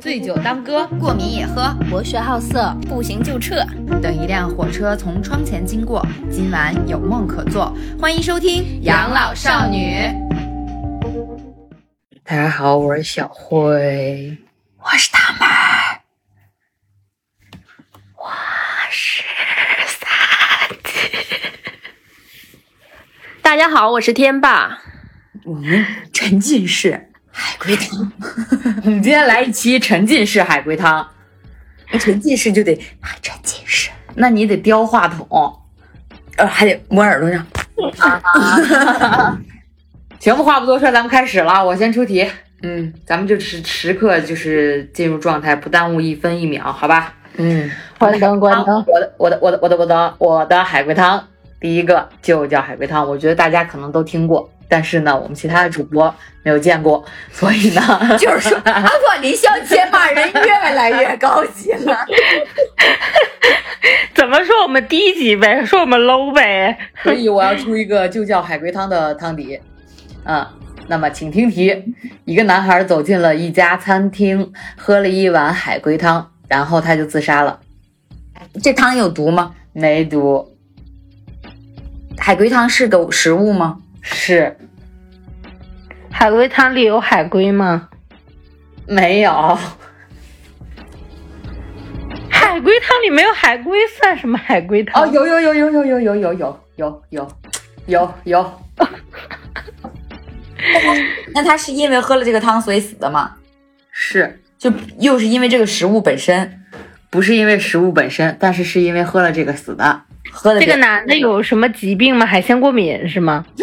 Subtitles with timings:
[0.00, 3.56] 醉酒当歌，过敏也喝，博学好色，不行就撤。
[4.00, 7.76] 等一辆火车从窗前经过，今晚有梦可做。
[8.00, 9.96] 欢迎收听《养老少女》。
[12.22, 14.38] 大家好，我是小慧，
[14.78, 15.46] 我是大妹，
[18.16, 18.30] 我
[18.90, 19.24] 是
[19.88, 20.08] 三
[20.84, 21.18] 姐。
[23.42, 24.78] 大家好，我是天霸。
[25.44, 27.08] 我们沉浸式海
[27.64, 28.12] 龟汤。
[28.84, 31.06] 我们今天来一期沉浸式海龟汤。
[32.00, 32.74] 沉浸式就得
[33.22, 35.28] 沉浸式，那你得叼话筒，
[36.36, 37.46] 呃，还得摸耳朵上。
[40.18, 41.64] 行吧，话不多说，咱们开始了。
[41.64, 42.28] 我先出题，
[42.62, 47.14] 嗯，咱们就是时刻就是进入状态，不耽误一分一秒，好吧？
[47.36, 48.84] 嗯，关灯关灯。
[48.88, 51.22] 我的我的我的我的我的我的海龟汤，
[51.60, 54.50] 第一个就叫海龟汤，我觉得大家可能都听过。
[54.68, 57.80] 但是呢，我们其他的主播没有见过，所以呢，
[58.18, 62.04] 就是说，阿婆离乡街骂人越来越高级了。
[64.14, 65.64] 怎么说我们低级呗？
[65.64, 66.76] 说我们 low 呗？
[67.02, 69.60] 所以我要出一个就叫海龟汤的汤底。
[70.24, 70.46] 嗯，
[70.88, 77.60] 那么请听题：一个男孩走进了一家餐厅，喝了一碗海龟汤，然后他就自杀了。
[78.62, 79.54] 这汤有毒吗？
[79.72, 80.50] 没毒。
[82.16, 83.80] 海龟汤是个食物吗？
[84.04, 84.56] 是。
[86.10, 87.88] 海龟汤里有海龟吗？
[88.86, 89.58] 没有。
[92.28, 95.02] 海龟汤里没有海龟，算什么海龟汤？
[95.02, 97.32] 哦，有有有有有有有有有有有
[97.86, 98.60] 有有。
[101.34, 103.32] 那他是因为喝了这个汤所以死的吗？
[103.90, 104.40] 是。
[104.58, 106.60] 就又是因为这个食物本身？
[107.10, 110.02] 不是因为食物本身，但是是因为喝了这个死的。
[110.30, 112.26] 喝了这个男的有什么疾病吗？
[112.26, 113.44] 海鲜过敏是吗？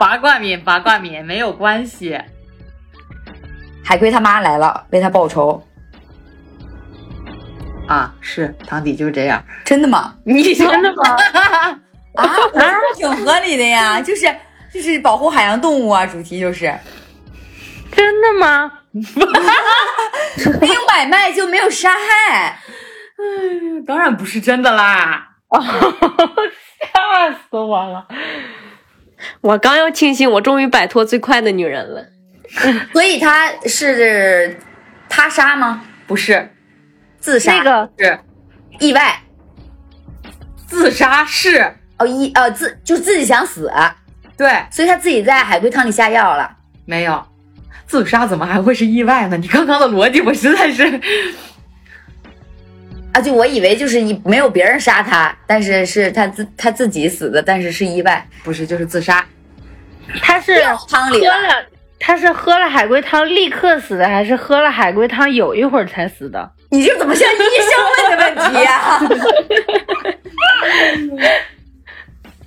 [0.00, 2.18] 八卦敏，八卦敏没有关系。
[3.84, 5.62] 海龟他妈来了，为他报仇。
[7.86, 9.44] 啊，是堂弟就是这样。
[9.62, 10.14] 真的吗？
[10.24, 11.04] 你真的吗？
[12.16, 12.26] 啊，
[12.96, 14.34] 挺合理的呀，就是
[14.72, 16.74] 就是保护海洋动物啊，主题就是。
[17.92, 18.72] 真的吗？
[18.92, 22.58] 没有买卖就没有杀害。
[23.18, 25.28] 嗯，当然不是真的啦！
[26.80, 28.08] 吓死我了！
[29.40, 32.06] 我刚要庆幸，我终于摆脱最快的女人了。
[32.92, 34.58] 所以他是
[35.08, 35.84] 他杀吗？
[36.06, 36.50] 不是，
[37.18, 37.58] 自杀。
[37.58, 38.18] 那个是
[38.78, 39.20] 意外。
[40.66, 43.70] 自杀是哦，一呃自就自己想死。
[44.36, 46.56] 对，所以他自己在海龟汤里下药了。
[46.86, 47.24] 没有，
[47.86, 49.36] 自杀怎么还会是意外呢？
[49.36, 51.00] 你刚刚的逻辑我实在是。
[53.12, 59.24] 啊，就我以为就是你没有别人杀他，但是是他自他自己死的，但是是意外，不是就是自杀。
[60.22, 61.64] 他是汤里喝了，
[61.98, 66.50] 他是喝了海龟汤立刻死的，还是喝了海龟汤有一会儿才死的？
[66.70, 67.46] 你这怎么像医生
[67.96, 69.00] 问的问题呀？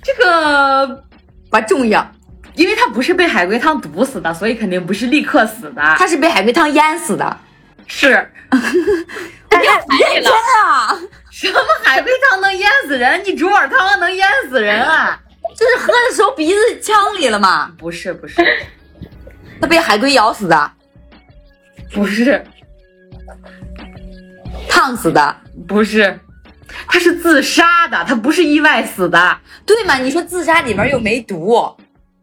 [0.02, 1.04] 这个
[1.50, 2.10] 不重要，
[2.54, 5.82] 因为他不是被海龟汤毒死的，所以肯定不是立刻死的。
[5.98, 7.36] 他是被海龟汤淹死的，
[7.86, 8.30] 是。
[10.14, 10.98] 认真啊！
[11.30, 13.22] 什么海龟汤能淹死人？
[13.24, 15.18] 你煮碗汤能淹死人啊？
[15.56, 17.70] 这是喝的时候鼻子呛里了吗？
[17.78, 18.36] 不是不是，
[19.60, 20.72] 他被海龟咬死的，
[21.92, 22.44] 不是，
[24.68, 25.36] 烫死的，
[25.68, 26.18] 不是，
[26.88, 29.96] 他是自杀的，他不是意外死的，对吗？
[29.98, 31.76] 你说自杀里面又没毒，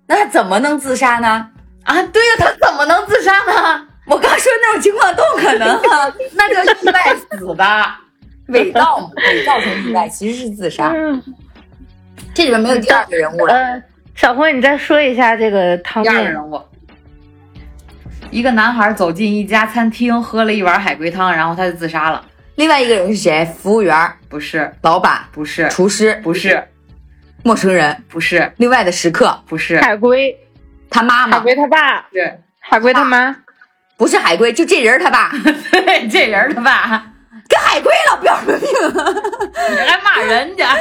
[0.08, 1.50] 那他怎么能自杀呢？
[1.84, 3.88] 啊，对呀，他怎么能自杀呢？
[4.12, 7.96] 我刚说那种情况都可能啊， 那叫意外死的，
[8.48, 10.94] 伪造 伪造成意外，其实是自杀。
[12.34, 13.54] 这里面没有第二个人物了。
[13.54, 13.82] 呃，
[14.14, 16.12] 小辉，你再说一下这个汤面。
[16.12, 16.62] 第二个人物，
[18.32, 22.22] 一个男孩走进一家餐厅，喝了一碗海龟汤，然后他就自杀了。
[22.56, 23.46] 另外一个人是谁？
[23.46, 23.96] 服务员？
[24.28, 24.70] 不是。
[24.82, 25.22] 老板？
[25.32, 25.70] 不是。
[25.70, 26.20] 厨师？
[26.22, 26.62] 不是。
[27.44, 28.04] 陌生人？
[28.10, 28.52] 不是。
[28.58, 29.42] 另外的食客？
[29.48, 29.80] 不是。
[29.80, 30.38] 海龟？
[30.90, 31.38] 他妈妈？
[31.38, 32.02] 海龟他爸？
[32.12, 32.40] 对。
[32.60, 33.34] 海龟他妈？
[34.02, 35.32] 不是海龟，就这人他爸。
[35.72, 37.06] 对，这人他爸。
[37.48, 38.68] 跟海龟老表什么病？
[39.70, 40.76] 你还骂人家？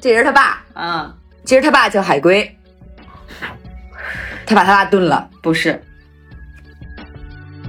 [0.00, 1.14] 这人他爸，嗯，
[1.44, 2.58] 其实他爸叫海龟，
[4.44, 5.80] 他把他爸炖了，不是？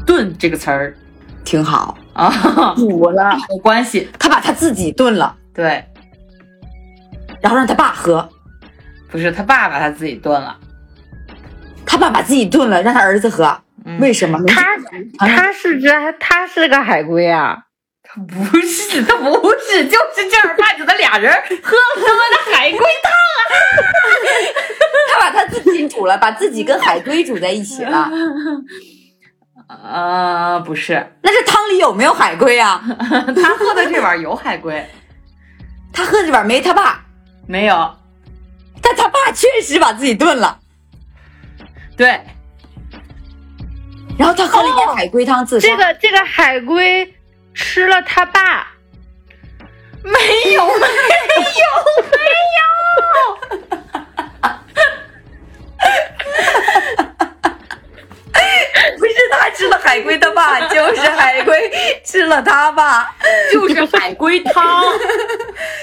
[0.08, 0.98] 炖这个词儿。
[1.46, 1.96] 挺好。
[2.14, 3.38] 啊，煮了。
[3.48, 4.10] 没关系。
[4.18, 5.86] 他把他自己炖了，对，
[7.42, 8.28] 然后让他爸喝，
[9.08, 10.58] 不是他爸把他自己炖了，
[11.86, 13.56] 他爸把自己炖了，让他儿子喝。
[14.00, 14.40] 为什么？
[14.48, 14.78] 他
[15.18, 15.88] 他是只
[16.20, 17.58] 他是个海龟啊，
[18.04, 23.12] 他不是，他不是，就是正儿八经的俩人喝了他妈的海龟汤。
[25.14, 28.10] 他把他自己煮了，把自己跟海龟煮在一起了。
[29.68, 32.84] 啊、不是，那这汤里有没有海龟啊？
[33.36, 34.86] 他喝的这碗有海龟，
[35.94, 37.04] 他喝的这碗没他爸，
[37.48, 37.98] 没有？
[38.82, 40.60] 但他爸确实把自己炖了，
[41.96, 42.20] 对，
[44.18, 45.68] 然后他喝了一点海龟汤自杀。
[45.68, 47.14] 这个这个海龟
[47.54, 48.68] 吃了他爸，
[50.04, 50.12] 没
[50.54, 52.62] 有， 没有没有，
[59.00, 61.72] 不是他吃了海龟他爸，就是海龟
[62.04, 63.14] 吃了他爸，
[63.52, 64.86] 就是海龟汤。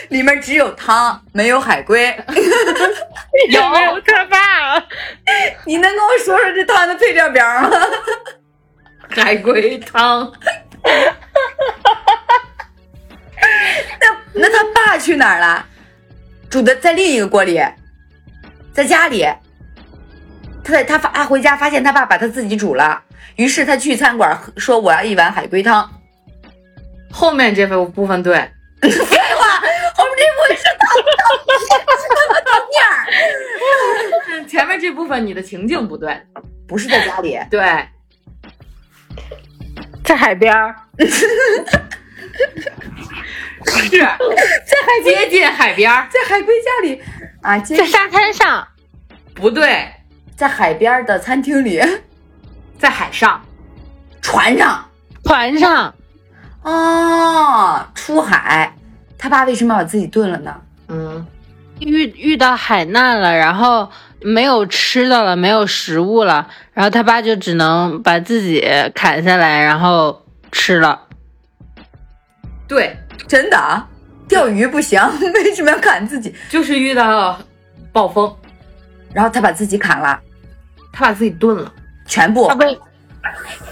[0.09, 2.07] 里面只有汤，没有海龟。
[3.51, 3.61] 有
[4.07, 4.83] 他爸？
[5.65, 7.71] 你能跟我说说这汤的配料表吗？
[9.19, 10.33] 海龟汤，
[14.01, 15.67] 那那他爸去哪儿了？
[16.49, 17.61] 煮的在另一个锅里，
[18.73, 19.27] 在家里。
[20.65, 23.03] 他在他发他回家发现他爸把他自己煮了，
[23.37, 25.91] 于是他去餐馆喝说我要一碗海龟汤。
[27.11, 28.35] 后面这部分对，
[28.83, 29.47] 废话，
[29.95, 30.89] 后面这部是汤
[31.99, 32.79] 是他的汤面
[34.43, 36.21] 儿，前面这部分你的情境不对，
[36.67, 37.39] 不是在家里。
[37.51, 37.61] 对，
[40.09, 41.29] 在海边儿，是
[43.91, 47.03] 在海接近海边儿，在海龟家里
[47.43, 48.67] 啊，接在沙滩上，
[49.35, 49.87] 不对，
[50.35, 51.79] 在海边的餐厅里，
[52.79, 53.45] 在海上，
[54.23, 54.83] 船上
[55.25, 55.95] 船上，
[56.63, 58.75] 哦，出海，
[59.19, 60.59] 他爸为什么要把自己炖了呢？
[60.89, 61.27] 嗯，
[61.81, 71.03] 遇遇到海难了，然后没有吃的了，没有食物了，然后他爸就只能把自己砍下来，然后吃了。
[72.67, 73.89] 对，真的啊，
[74.29, 75.01] 钓鱼不行，
[75.35, 76.35] 为什么要砍自己？
[76.51, 77.39] 就是遇到
[77.93, 78.35] 暴风，
[79.13, 80.21] 然后他把自己砍了，
[80.93, 81.73] 他把自己炖了，
[82.07, 82.51] 全部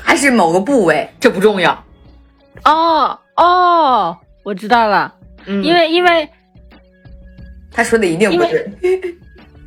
[0.03, 1.11] 还是某个部位？
[1.21, 1.85] 这不重要，
[2.65, 5.13] 哦哦，我知道了，
[5.47, 6.29] 嗯，因为因为
[7.71, 8.71] 他说的一定不对。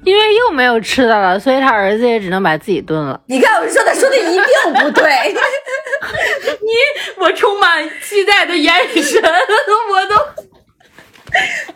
[0.05, 3.19] 因为又没有吃的了，所以他儿子也只能把自己炖了。
[3.27, 5.03] 你看，我说他说的一定不对。
[6.61, 10.15] 你我充满期待的眼神，我都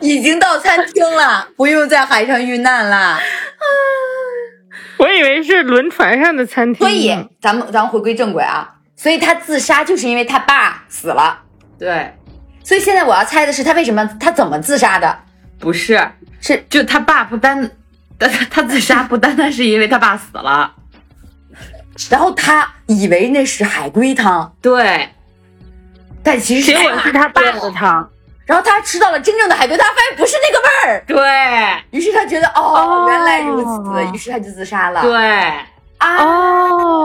[0.00, 3.18] 已经到餐厅了，不用在海上遇难了。
[4.98, 8.70] 我以为是轮船上的餐厅，所以，咱们咱们回归正轨啊。
[8.96, 11.42] 所以他自杀就是因为他爸死了。
[11.78, 12.14] 对，
[12.62, 15.18] 所以现在我要猜的是他为什么他怎么自杀的？
[15.58, 16.00] 不是，
[16.40, 17.70] 是就他爸不单，
[18.18, 20.72] 他他他自杀不单单是因为他爸死了，
[22.10, 25.08] 然后他以为那是海龟汤，对，
[26.22, 28.10] 但其实结果是他爸的汤。
[28.46, 35.00] 然后他吃到了真正的海龟汤，发现不是那个味儿，对，于是他觉得哦，哦原来如此，于是他就自杀了。
[35.00, 35.50] 对，
[36.04, 37.04] 啊，哦，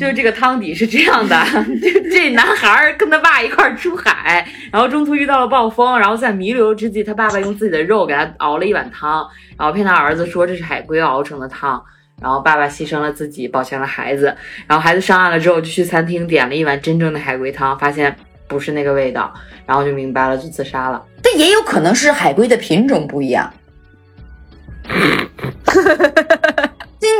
[0.00, 1.36] 就是这个汤底是这样的，
[1.82, 9.28] 这这男孩儿跟他爸一块儿出海，然后中途遇到了暴风，然后在弥留之际，他爸爸用自己的肉给他熬了一碗汤，
[9.58, 11.84] 然后骗他儿子说这是海龟熬成的汤，
[12.22, 14.34] 然后爸爸牺牲了自己，保全了孩子，
[14.66, 18.16] 然后孩子上岸了之后就去餐厅点了一碗真正的海龟汤，发现
[18.46, 19.30] 不是那个味道，
[19.66, 21.04] 然后就明白了，就自杀了。
[21.22, 23.52] 但也有可能是海龟的品种不一样。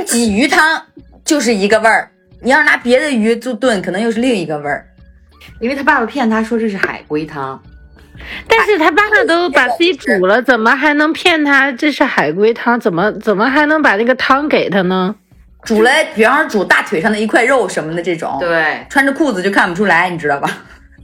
[0.09, 0.83] 金鲫鱼汤
[1.23, 4.87] 就是一个味儿，你要是拿别的鱼做炖，可能又是另一个味儿。
[5.61, 7.61] 因为他爸爸骗他说这是海龟汤，
[8.49, 12.81] 但是他爸爸都把自己煮了，怎么还能骗他这是海龟汤？
[12.81, 15.15] 怎么怎么还能把那个汤给他呢？
[15.65, 20.49] 煮了，比方说煮大腿上的一块肉什么的这种，对，穿着裤子就看不出来，你知道吧？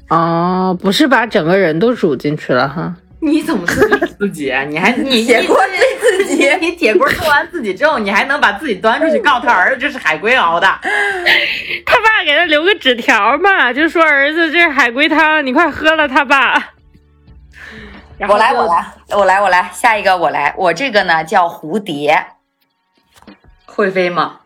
[0.08, 2.94] 哦，不是把整个人都煮进去了哈。
[3.24, 4.62] 你怎么自己自己啊？
[4.64, 5.78] 你还你铁锅对
[6.26, 10.66] 自己，你铁锅做 完自己之后，你还能把自己端出去，告诉他儿子这是海龟熬的。
[11.86, 16.06] 他爸给他留个纸条嘛，就说儿子这是海龟汤，你快喝了。
[16.06, 16.72] 他爸，
[18.28, 22.26] 我来，我来，我来，我来，下一个我来，我这个呢叫蝴蝶，
[23.64, 24.40] 会飞吗？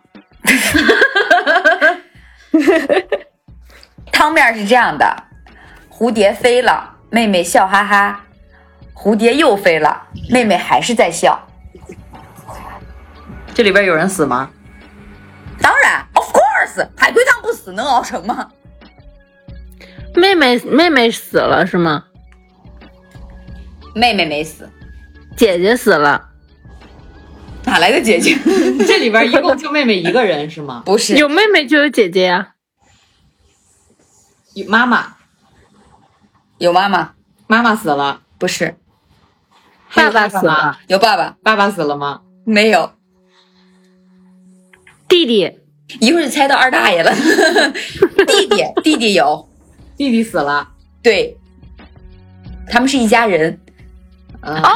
[4.13, 5.25] 汤面是这样的：
[5.91, 8.21] 蝴蝶飞了，妹妹笑哈哈；
[9.01, 11.41] 蝴蝶又飞了，妹妹还是在笑。
[13.55, 14.51] 这里边有人死吗？
[15.61, 18.51] 当然，of course，海龟汤不死能熬成吗？
[20.15, 22.07] 妹妹妹妹死了是吗？
[23.95, 24.69] 妹妹没死，
[25.37, 26.31] 姐姐死了，
[27.65, 28.37] 哪来的姐姐？
[28.85, 30.83] 这里边一共就妹妹一个人是吗？
[30.87, 32.55] 不是，有妹妹就有姐姐呀、
[34.55, 35.17] 有妈妈，
[36.59, 37.15] 有妈妈，
[37.47, 38.77] 妈妈死了，不是
[39.89, 42.21] 还有爸爸死吗了，有爸爸，爸爸死了吗？
[42.45, 42.93] 没有。
[45.09, 45.59] 弟弟
[46.01, 47.11] 一会儿就猜到二大爷了。
[48.27, 49.49] 弟弟，弟弟有，
[49.97, 50.69] 弟弟死了。
[51.03, 51.37] 对，
[52.71, 53.59] 他们是一家人。
[54.43, 54.71] 嗯，哦，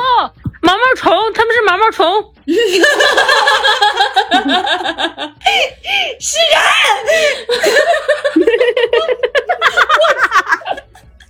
[0.62, 2.34] 毛毛虫，他们是毛毛虫。
[6.18, 6.58] 是人，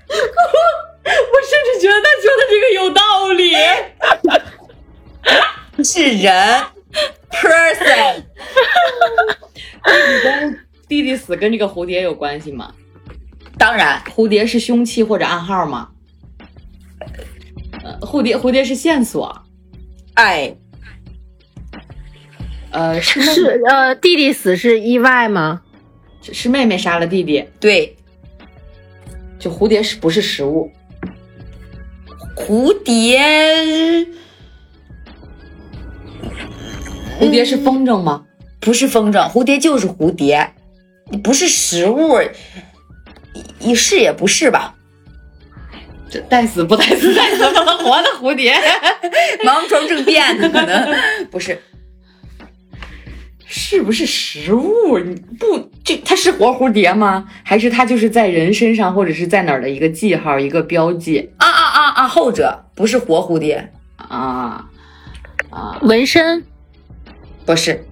[0.13, 0.15] 我
[1.05, 3.53] 甚至觉得他说的这个有道理。
[5.85, 6.63] 是人
[7.31, 8.25] ，person。
[10.89, 12.75] 弟弟死跟这个蝴蝶有关系吗？
[13.59, 15.89] 当然，蝴蝶是凶器或者暗号吗？
[17.83, 19.43] 呃，蝴蝶蝴蝶是线索。
[20.15, 20.55] 哎，
[22.71, 25.63] 呃，是是呃，弟弟死是意外吗？
[26.21, 27.97] 是妹妹杀了弟弟，对，
[29.39, 30.71] 就蝴蝶是不是食物？
[32.37, 33.21] 蝴蝶，
[37.21, 38.25] 蝴蝶是风筝吗？
[38.61, 40.53] 不是风筝，蝴蝶就是蝴蝶，
[41.23, 42.19] 不是食物，
[43.61, 44.75] 一是也不是吧？
[46.11, 48.55] 这带死不带死，带死不能 活的蝴蝶。
[49.45, 50.95] 毛毛虫政变呢可能
[51.31, 51.59] 不是，
[53.47, 54.99] 是不是食物？
[54.99, 57.27] 你不，这它是活蝴蝶吗？
[57.43, 61.62] 还是它就是在人身上或者是在哪儿的一个记号、一个标记啊啊
[61.95, 62.09] 啊啊！
[62.09, 64.69] 后者不是活蝴蝶，啊
[65.51, 65.79] 啊？
[65.83, 66.45] 纹身、
[67.45, 67.85] 不是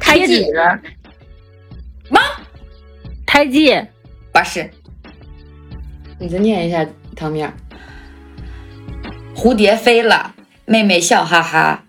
[0.00, 0.46] 胎记、
[2.08, 2.20] 吗？
[3.26, 3.74] 胎记、
[4.32, 4.70] 不是
[6.18, 7.54] 你再念一下汤面儿。
[9.34, 10.34] 蝴蝶飞了，
[10.66, 11.84] 妹妹笑哈哈。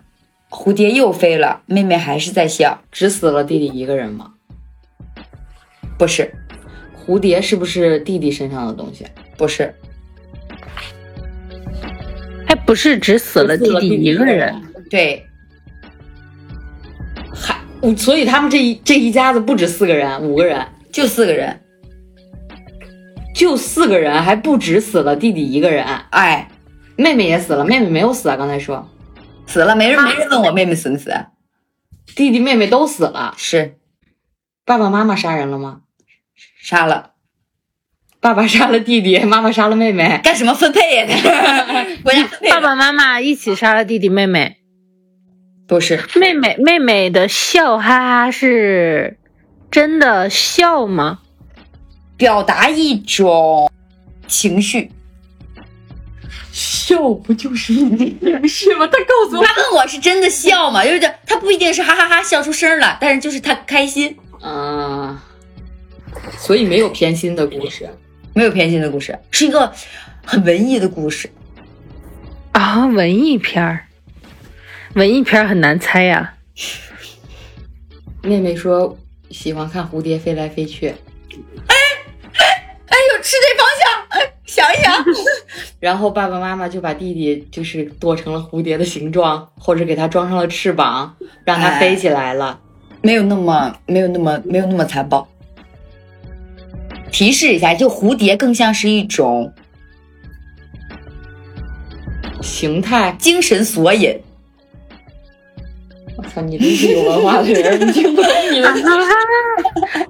[0.48, 2.82] 蝴蝶又飞了，妹妹还是在笑。
[2.90, 4.34] 只死了弟弟一个人吗？
[5.98, 6.34] 不是，
[6.94, 9.06] 蝴蝶是不是弟弟身上的东西？
[9.36, 9.74] 不是，
[12.46, 14.54] 还不是只死了弟弟一个人。
[14.90, 15.26] 对，
[17.34, 17.56] 还，
[17.96, 21.58] 所以他们这一这一家子不止四个人，五个人，就四个人。
[23.34, 26.50] 就四个人，还不止死了弟弟一个人，哎，
[26.96, 28.36] 妹妹也死了，妹妹没有死啊。
[28.36, 28.86] 刚才说
[29.46, 31.10] 死了，没人没人问我妹妹死没死。
[32.14, 33.78] 弟弟妹妹都死了，是
[34.66, 35.80] 爸爸妈妈杀人了吗？
[36.60, 37.11] 杀了，
[38.22, 40.20] 爸爸杀了弟弟，妈妈杀了妹妹。
[40.22, 41.06] 干什么分配呀？
[42.04, 44.58] 国家分配爸爸妈妈一起杀了弟弟妹妹。
[45.66, 49.18] 不是妹妹妹妹的笑哈哈是
[49.72, 51.18] 真的笑吗？
[52.16, 53.68] 表达一种
[54.28, 54.92] 情绪。
[56.52, 58.86] 笑不就是一种情绪吗？
[58.86, 60.84] 他告诉我，他问我是真的笑吗？
[60.84, 65.18] 就是这他不一定是哈哈哈笑出声了，但是就是他开心，嗯，
[66.38, 67.90] 所以没有偏心的故事。
[68.34, 69.72] 没有偏心的故事，是一个
[70.24, 71.30] 很文艺的故事。
[72.52, 73.86] 啊，文艺片儿，
[74.94, 76.34] 文艺片儿很难猜呀、
[78.22, 78.96] 妹妹说
[79.30, 80.94] 喜欢看蝴蝶飞来飞去，哎
[82.28, 85.04] 哎呦，是这方向，哎，想一想，
[85.80, 92.60] 然后爸爸妈妈就把弟弟就是剁成了蝴蝶的形状，或者给他装上了翅膀，让他飞起来了。
[93.00, 95.26] 没有那么没有那么没有那么残暴。
[97.12, 99.52] 提示一下，就蝴蝶更像是一种
[102.40, 104.18] 形态，精神索引。
[106.16, 108.74] 我操，你真是有文化的人，你听不懂你的。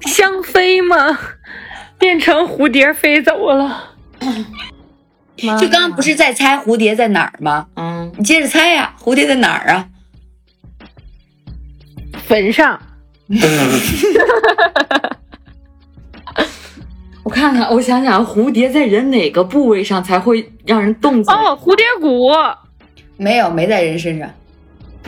[0.06, 1.18] 香飞吗？
[1.98, 3.90] 变成蝴蝶飞走了。
[5.36, 7.66] 就刚刚不是在猜蝴蝶在哪儿吗？
[7.76, 9.88] 嗯，你接着猜呀、蝴蝶在哪儿啊？
[12.26, 12.80] 坟上，
[13.28, 13.36] 我
[17.32, 21.36] 看看，我想想，蝴蝶在人哪个部位上才会让人动起来？
[21.36, 22.30] 哦，蝴蝶骨，
[23.16, 24.30] 没有，没在人身上，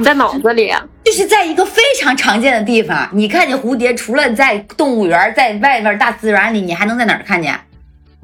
[0.02, 0.84] 在脑子里啊。
[1.04, 3.08] 就是在一个非常常见的地方。
[3.12, 7.60] 你看见蝴蝶，除了在动物园，在外面大自然里，你还能在哪儿看见？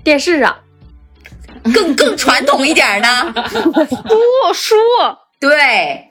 [0.02, 0.56] 电视上，
[1.74, 3.34] 更更传统一点呢？
[4.54, 4.76] 书书。
[5.38, 6.08] 对，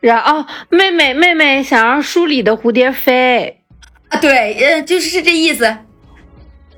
[0.00, 3.62] 然后、哦、妹妹妹妹想让书里的蝴蝶飞。
[4.08, 5.76] 啊对，呃，就是是这意思。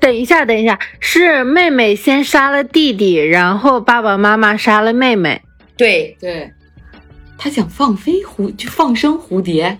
[0.05, 5.41] 等一下，等一下，是妹妹先杀了弟弟，然后爸爸妈妈杀了妹妹。
[5.75, 6.53] 对，对，
[7.39, 9.79] 他想放飞蝴，就放生蝴蝶，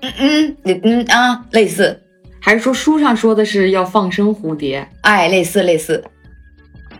[0.00, 2.02] 嗯嗯嗯嗯啊，类似，
[2.40, 4.88] 还是说书上说的是要放生蝴蝶？
[5.02, 6.02] 哎，类似类似，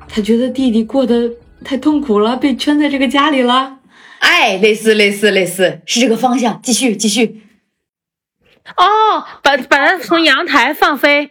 [0.06, 1.30] 他觉得弟弟过得
[1.64, 3.78] 太痛苦了，被圈在这个家里了。
[4.18, 6.60] 哎，类似类似类似，是这个方向。
[6.62, 7.40] 继续继续，
[8.76, 11.30] 哦，把把它从阳台放飞。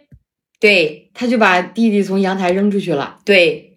[0.58, 3.18] 对他就把弟弟从阳台扔出去了。
[3.24, 3.76] 对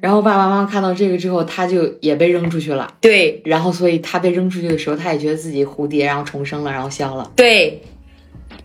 [0.00, 2.94] 然后爸爸妈妈看到这个之后，他就也被扔出去了。
[3.00, 7.32] 对然后，所以他被扔出去的时候，他也觉得自己蝴蝶，然后重生了，然后笑了。
[7.34, 7.82] 对，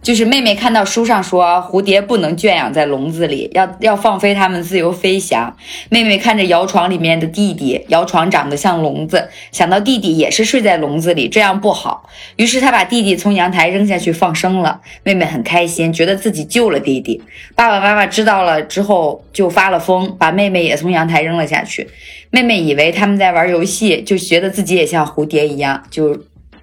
[0.03, 5.55] 就是妹妹看到书上说蝴蝶不能圈养在笼子里，要要放飞它们自由飞翔。
[5.89, 14.81] 妹妹看着摇床里面的弟弟，摇床长得像笼子，想到弟弟也是睡在笼子里，这样不好，于是她把弟弟从阳台扔下去放生了。
[15.03, 17.21] 妹妹很开心，觉得自己救了弟弟。
[17.55, 21.87] 爸爸妈妈知道了之后就发了疯，把妹妹也从阳台扔了下去。
[22.29, 26.19] 妹妹以为他们在玩游戏，就觉得自己也像蝴蝶一样，就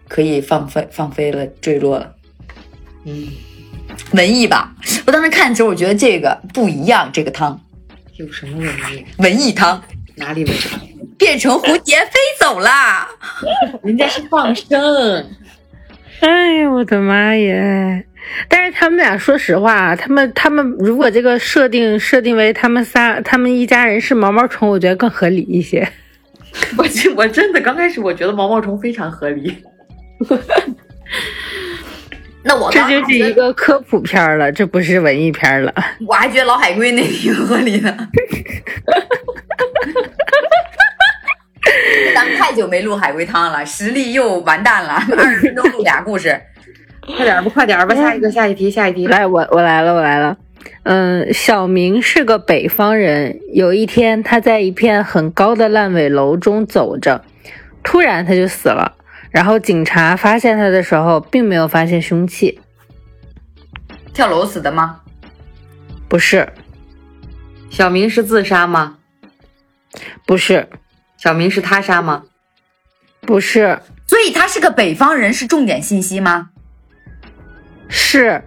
[0.09, 2.12] 可以放飞放飞了，坠落了。
[3.04, 3.28] 嗯，
[4.12, 4.75] 文艺吧。
[5.07, 7.59] 我当时看的时候，我觉得这个不一样，这个汤
[8.16, 9.07] 有什么文艺？
[9.19, 9.83] 文艺汤
[10.16, 10.59] 哪里文艺？
[11.19, 13.09] 变成蝴蝶飞走啦。
[13.83, 15.26] 人家是放生。
[16.21, 18.04] 哎呀，我的妈耶！
[18.49, 25.87] 但是他们俩，说实话，他们他们如果这个设定设定为他们仨，他们一家人是毛毛虫，我觉得更合理一些。
[26.76, 29.57] 我真我真的刚开始我觉得毛毛虫非常合理。
[32.42, 35.73] 那我这就是一个科普片了，这不是文艺片了。
[36.06, 37.94] 我还觉得老海龟那挺合理的。
[42.14, 46.40] 咱们太久没录海龟汤了，实力又完蛋了，二十分钟录俩故事。
[47.16, 49.06] 快点吧，快点吧，下一个，下一题，下一题。
[49.06, 50.37] 来，我我来了，我来了。
[50.85, 53.38] 嗯，小明是个北方人。
[53.52, 57.23] 有一天，他在一片很高的烂尾楼中走着，
[57.82, 58.97] 突然他就死了。
[59.31, 62.61] 然后警察发现他的时候，并没有发现凶器，
[64.13, 65.01] 跳楼死的吗？
[66.09, 66.53] 不是，
[67.71, 68.97] 小明是自杀吗？
[70.27, 70.69] 不是，
[71.17, 72.25] 小明是他杀吗？
[73.21, 76.51] 不是，所以他是个北方人，是重点信息吗？
[77.89, 78.43] 是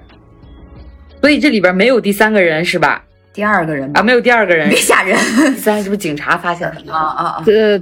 [1.21, 3.03] 所以这里边没有第三个人是吧？
[3.33, 4.77] 第二个人吧啊，没有第二个人别。
[4.77, 5.17] 吓人
[5.55, 6.93] 第三是不是警察发现的？
[6.93, 7.43] 啊啊啊！
[7.45, 7.79] 呃，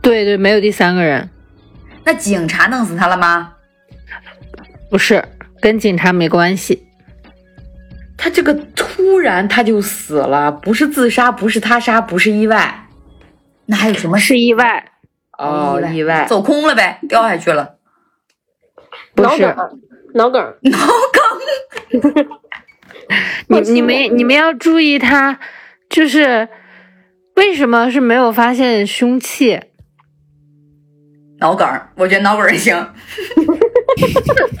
[0.00, 1.28] 对对，没有第三个人，
[2.08, 3.52] 那警察弄死他了吗？
[4.88, 5.22] 不是
[5.60, 6.86] 跟警察没关系，
[8.16, 12.86] 他这个突然他就死了，不是自杀，不是他杀，不是意外。
[13.66, 14.18] 那还有什么？
[14.18, 14.92] 是意外，
[15.36, 16.24] 哦，意外。
[16.24, 17.74] 走空了呗，掉下去了。
[19.14, 19.42] 不是。
[19.42, 19.80] 脑梗，
[20.14, 20.78] 脑梗，脑
[21.92, 22.38] 梗。
[23.48, 25.38] 你你们你们要注意他，
[25.90, 26.48] 就是
[27.36, 29.60] 为什么是没有发现凶器？
[31.38, 32.74] 脑梗儿，我觉得脑梗儿行。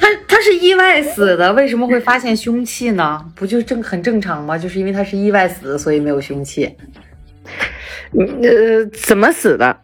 [0.00, 3.24] 他他是意外死的，为什么会发现凶器呢？
[3.34, 4.56] 不就正很正常吗？
[4.58, 6.74] 就是因为他是意外死的，所以没有凶器。
[8.12, 9.80] 呃，怎么死的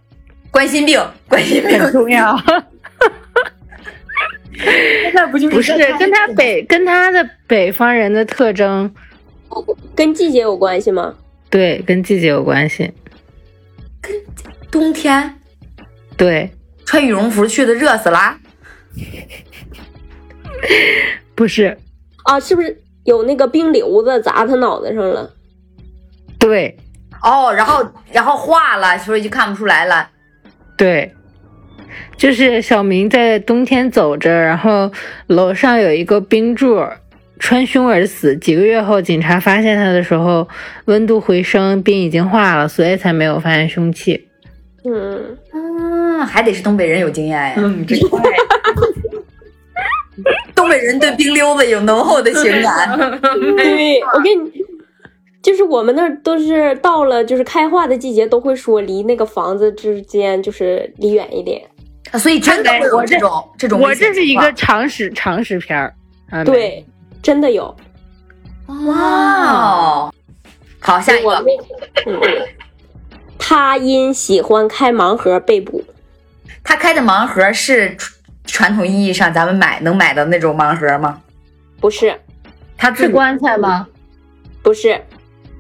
[0.50, 2.34] 冠心病，冠心病很重要，
[5.12, 8.90] 那不就是不是跟他北跟他的北方人的特征，
[9.94, 11.14] 跟季节有关系吗？
[11.50, 12.92] 对，跟季节有关系，
[14.00, 14.12] 跟
[14.70, 15.34] 冬天
[16.16, 16.50] 对，
[16.84, 18.38] 穿羽绒服去的，热死啦。
[21.34, 21.76] 不是，
[22.24, 25.30] 啊，是不是有那个冰瘤子砸他脑袋上了？
[26.38, 26.76] 对
[27.22, 30.08] 哦，然后然后化了，所以就看不出来了。
[30.76, 31.12] 对，
[32.16, 34.90] 就是小明在冬天走着，然后
[35.26, 36.82] 楼上有一个冰柱。
[37.40, 40.48] 穿胸而死，几个月后，警察发现他的时候，
[40.84, 44.28] 温度回升，冰已经化了，所以才没有发现凶器。
[44.84, 45.36] 嗯，
[46.24, 47.54] 嗯，还得是东北人有经验呀。
[47.56, 48.22] 嗯，这快。
[50.54, 52.96] 东北人对冰溜子有浓厚的情感。
[53.56, 54.52] 对，我跟你，
[55.42, 61.60] 就是我们那儿都是到了就是开化的季节，都会说离那个房子之间就是离远一点。
[62.18, 65.92] 所以真的会有这种这种我这是一个常识常识片儿。
[66.30, 66.84] 啊，对，
[67.20, 67.74] 真的有。
[68.86, 70.14] 哇哦，
[70.78, 71.44] 好，下一个，
[72.06, 72.20] 嗯，
[73.38, 75.82] 他因喜欢开盲盒被捕。
[76.64, 78.12] 他开的盲盒是传
[78.46, 81.20] 传统意义上咱们买能买到那种盲盒吗？
[81.80, 82.18] 不是，
[82.76, 83.86] 他是棺材吗？
[84.62, 85.00] 不是，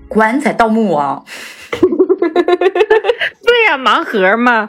[0.08, 1.22] 棺材盗墓啊？
[3.44, 4.68] 对呀、盲盒嘛，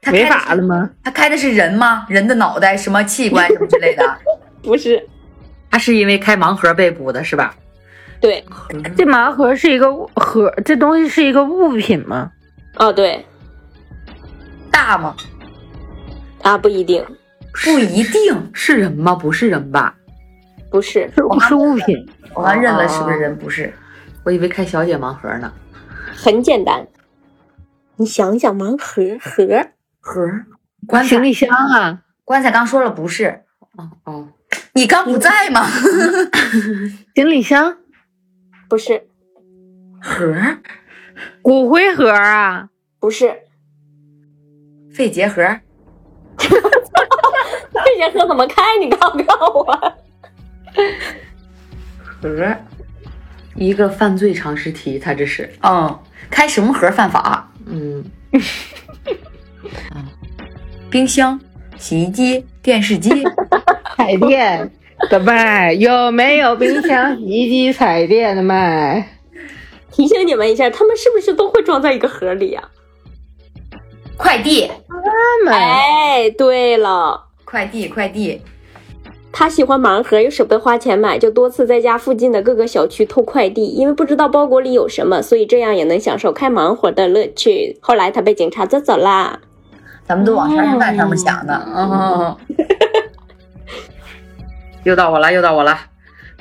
[0.00, 0.90] 他开的是法了吗？
[1.04, 2.06] 他开的是人吗？
[2.08, 4.18] 人的脑袋、什么器官什么之类的？
[4.62, 5.06] 不是，
[5.70, 7.54] 他是因为开盲盒被捕的，是吧？
[8.20, 8.44] 对，
[8.96, 12.30] 这盲盒是一个盒，这东西是一个物品吗？
[12.76, 13.24] 哦，对，
[14.70, 15.14] 大吗？
[16.42, 17.04] 啊，不一定，
[17.64, 18.50] 不一定。
[18.52, 19.14] 是人吗？
[19.14, 19.94] 不是人吧？
[20.70, 22.08] 不是，是是物品。
[22.34, 23.36] 我刚认了，是不是人？
[23.38, 23.72] 不是。
[24.24, 25.52] 我以为开小姐盲盒呢。
[26.14, 26.86] 很简单。
[27.96, 29.66] 你想想，盲盒盒，
[30.00, 30.22] 盒
[30.86, 33.42] 棺材行李箱啊，棺材刚说了不是，
[33.76, 34.28] 哦哦，
[34.72, 35.66] 你刚不在吗？
[37.14, 37.76] 行李箱、
[38.68, 39.06] 不是，
[40.00, 40.34] 盒、
[41.42, 43.40] 骨灰盒啊，不是，
[44.92, 45.60] 肺结核、
[46.48, 48.62] 这节课怎么开？
[48.80, 49.64] 你告不告我？
[52.22, 52.56] 盒，
[53.54, 55.98] 一个犯罪常识题，他这是，嗯，
[56.30, 57.50] 开什么盒犯法？
[57.66, 58.04] 嗯，
[60.90, 61.38] 冰箱、
[61.78, 63.10] 洗衣机、电视机，
[63.96, 64.70] 彩电
[65.08, 69.16] 的卖，有没有冰箱、洗衣机、彩电的卖？
[69.90, 72.62] 提醒你们一下，他们是不是都会装在一个盒里呀、
[74.20, 74.70] 快递、
[75.48, 78.40] 哎，对了，快递、快递。
[79.32, 83.64] 他喜欢盲盒，又舍不得花钱买，就多次在家附近的各个小区偷快递。
[83.66, 87.78] 因为不知道包裹里有什么，所以这样也能享受开盲盒的乐趣。
[87.80, 89.40] 后来他被警察抓走啦。
[90.06, 91.54] 咱们都往杀人犯上面想呢。
[91.74, 92.36] 哦，
[94.84, 95.78] 又到我了，又到我了，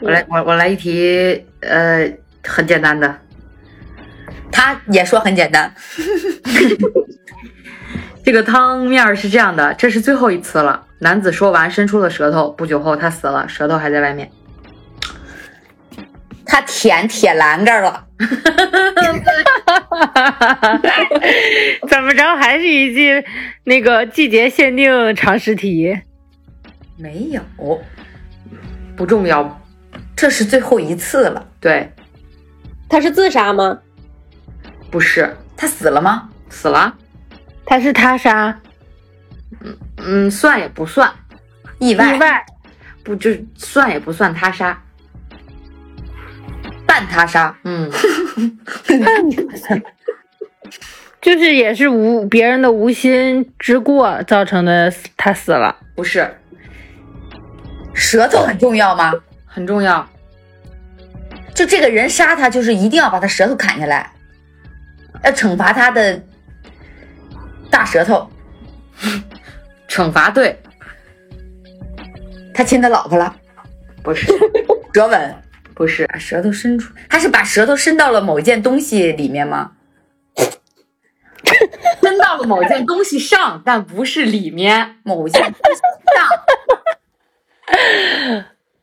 [0.02, 2.12] 我来，我我来一题，呃，
[2.44, 3.18] 很简单的，
[4.52, 5.74] 他也说很简单，
[8.30, 10.86] 这个汤面儿是这样的，这是最后一次了。
[11.00, 12.52] 男子说完，伸出了舌头。
[12.52, 14.30] 不久后，他死了，舌头还在外面。
[16.46, 18.06] 他舔铁栏杆了。
[21.89, 22.36] 怎么着？
[22.36, 23.26] 还是一句
[23.63, 25.98] 那个季节限定常识题。
[26.98, 27.42] 没有，
[28.96, 29.60] 不重要，
[30.15, 31.48] 这是最后一次了。
[31.60, 31.92] 对，
[32.88, 33.80] 他是自杀吗？
[34.92, 36.30] 不是他死了吗？
[36.52, 36.94] 死了，
[37.69, 38.60] 他是他杀，
[39.97, 41.13] 嗯，算也不算，
[41.77, 42.43] 意外、意外
[43.03, 44.82] 不就算也不算他杀，
[46.88, 47.55] 半他杀。
[47.63, 47.88] 嗯，
[48.88, 49.29] 半
[51.21, 55.75] 就是也是无别人的无心之过造成的，他死了。
[55.95, 56.27] 不是，
[57.93, 59.13] 舌头很重要吗？
[59.45, 60.10] 很重要，
[61.53, 64.12] 就这个人杀他，就是一定要把他舌头砍下来，
[65.23, 66.19] 要惩罚他的
[67.69, 68.29] 大舌头。
[69.88, 70.58] 惩罚对，
[72.53, 73.36] 他亲他老婆了，
[74.03, 74.27] 不是，
[74.93, 75.36] 舌吻，
[75.73, 79.71] 不是，把舌头伸出，他是把舌头伸到了某件东西里面吗？
[82.01, 85.82] 伸到了某件东西上，但不是里面，某件东西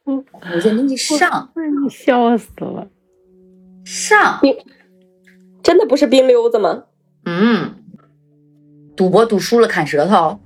[0.07, 0.21] 上，
[0.51, 1.53] 某件东西上
[1.89, 2.89] 笑死了！
[3.85, 4.41] 上，
[5.63, 6.85] 真的不是冰溜子吗？
[7.25, 7.85] 嗯，
[8.97, 10.41] 赌博赌输了砍舌头，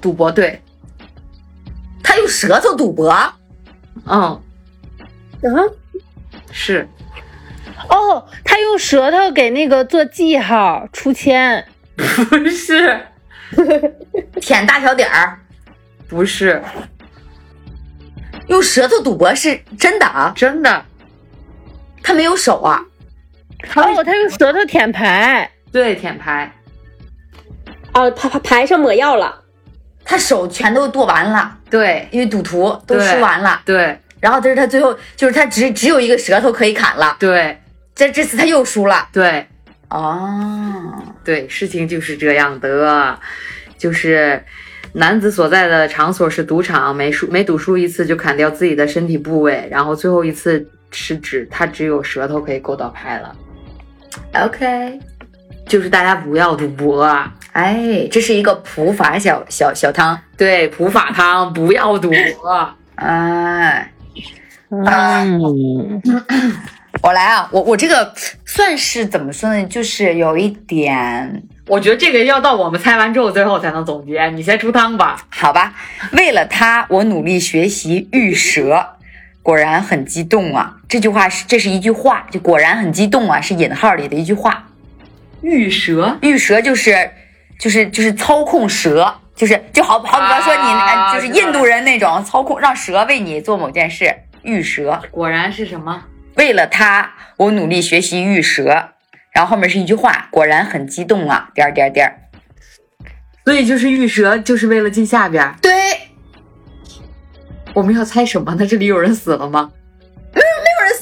[0.00, 0.62] 赌博对，
[2.02, 3.10] 他用舌头赌博，
[4.06, 4.40] 嗯，啊，
[6.52, 6.88] 是，
[7.88, 12.04] 哦，他用舌头给那个做记号出签，不
[12.48, 13.00] 是，
[14.40, 15.40] 舔大小点儿，
[16.06, 16.62] 不是，
[18.46, 20.32] 用舌头赌博是真的啊？
[20.36, 20.84] 真的，
[22.02, 22.80] 他没有手啊？
[23.74, 26.54] 哦，他用舌头舔牌，对，舔牌，
[27.94, 29.40] 哦，牌牌牌上抹药了。
[30.06, 33.62] 他手全都剁完了，对，因为赌徒都输完了。
[33.64, 37.58] 对，然后这是他最后，就是他只只有一个舌头可以砍了，对，
[37.94, 39.08] 这这次他又输了。
[39.10, 39.46] 对，
[39.88, 40.92] 哦，
[41.24, 43.18] 对，事情就是这样的，
[43.78, 44.44] 就是
[44.92, 53.34] 男子所在的场所是赌场，每输每赌输一次就砍掉自己的身体部位，然后最后一次是指他只有舌头可以够到牌了
[54.34, 55.00] ，OK，
[55.66, 62.74] 就是大家不要赌博啊，哎，这是一个普法小小小汤，对，普法汤不要赌博。
[62.96, 63.90] 哎，
[64.70, 66.00] 嗯，
[67.02, 68.12] 我来啊，我我这个
[68.44, 74.28] 算是怎么说呢，就是有一点我觉得这个要到我们猜完之后，最后才能总结。
[74.30, 75.16] 你先出汤吧。
[75.30, 75.74] 好吧，
[76.12, 78.86] 为了他，我努力学习玉蛇，
[79.42, 80.76] 果然很激动啊！
[80.88, 84.62] 这句话是这是一句话，就果然很激动啊，是引号里的一句话。
[85.44, 87.10] 玉蛇，玉蛇就是
[87.58, 94.12] 就是就是操控蛇，就是就好好比方说你、啊呃就是印度人那种操控，让蛇为你做某件事。
[94.42, 96.04] 玉蛇，果然是什么？
[96.36, 98.90] 为了他，我努力学习玉蛇。
[99.32, 101.50] 然后后面是一句话，果然很激动啊！
[101.54, 102.14] 点儿点儿点儿，
[103.44, 105.56] 所以就是玉蛇，就是为了进下边儿。
[105.60, 105.72] 对，
[107.74, 108.64] 我们要猜什么呢？
[108.64, 109.72] 这里有人死了吗？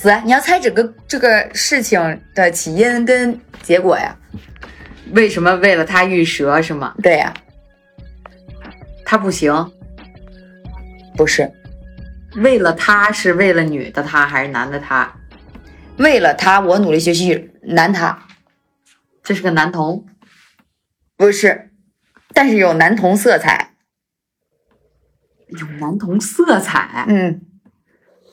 [0.05, 4.17] 有人死，你要猜整个这个事情的起因跟结果呀？
[5.12, 6.95] 为什么为了他遇蛇是吗？
[7.03, 7.33] 对呀，
[9.05, 9.53] 他不行，
[11.17, 11.51] 不是
[12.37, 15.15] 为了他是为了女的他还是男的他？
[15.99, 18.27] 为了他，我努力学习男他，
[19.23, 20.07] 这是个男童，
[21.17, 21.71] 不是，
[22.33, 23.75] 但是有男童色彩，
[25.49, 27.05] 有男童色彩。
[27.09, 27.43] 嗯，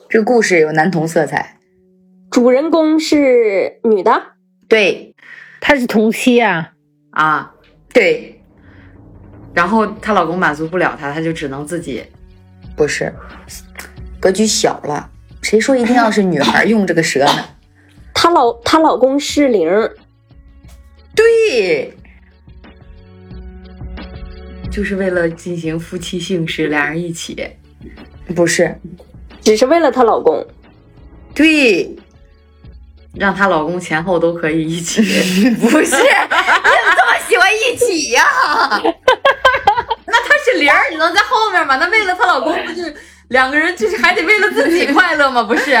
[0.08, 1.59] 这个故事有男童色彩。
[2.30, 4.22] 主人公是女的，
[4.68, 5.14] 对
[5.60, 6.72] 她是同妻啊，
[7.10, 7.54] 啊，
[7.92, 8.40] 对，
[9.52, 12.04] 然后她老公满足不了她，她就只能自己。
[12.76, 13.12] 不是，
[14.20, 15.10] 格局小了。
[15.42, 17.44] 谁说一定要是女孩用这个蛇呢？
[18.14, 19.68] 她老她老公是零，
[21.14, 21.92] 对，
[24.70, 27.36] 就是为了进行夫妻性事，俩人一起。
[28.34, 28.78] 不是，
[29.40, 30.46] 只是为了她老公。
[31.34, 31.96] 对，
[33.20, 35.02] 让她老公前后都可以一起。
[35.60, 36.08] 不是，你怎么
[36.96, 38.24] 这么喜欢一起呀、
[40.06, 41.76] 那她是零儿，你能在后面吗？
[41.76, 42.82] 那为了她老公，不就
[43.28, 45.42] 两个人就是还得为了自己快乐吗？
[45.42, 45.76] 不是？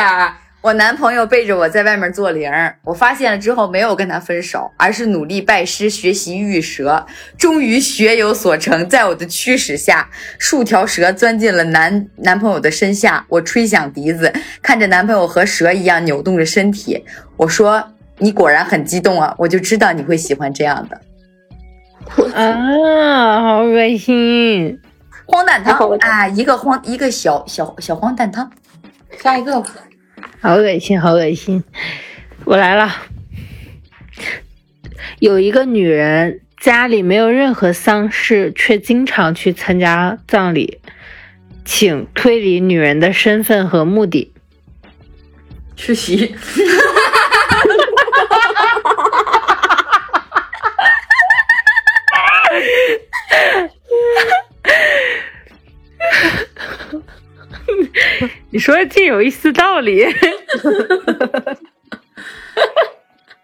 [0.62, 7.06] 我男朋友背着我在外面做零儿，我发现了之后没有跟他分手，而是努力拜师学习御蛇，
[7.38, 8.86] 终于学有所成。
[8.86, 17.02] 在我的驱使下，数条蛇钻进了男男朋友的身下，我吹响笛子，看着男朋友和蛇一样扭动着身体，
[17.38, 17.82] 我说
[18.18, 21.00] ：“你果然很激动啊，我就知道你会喜欢这样的
[22.36, 24.78] 啊，好恶心！
[25.24, 28.50] 荒诞汤啊，一个荒一个小小小荒诞汤。”
[29.22, 29.62] 下一个，
[30.40, 31.62] 好恶心，好恶心！
[32.44, 32.94] 我来了。
[35.18, 40.80] 有一个女人家里没有任何丧事，却经常去参加葬礼，
[41.64, 44.32] 请推理女人的身份和目的。
[45.76, 46.34] 吃席。
[58.50, 60.04] 你说的竟有一丝道理。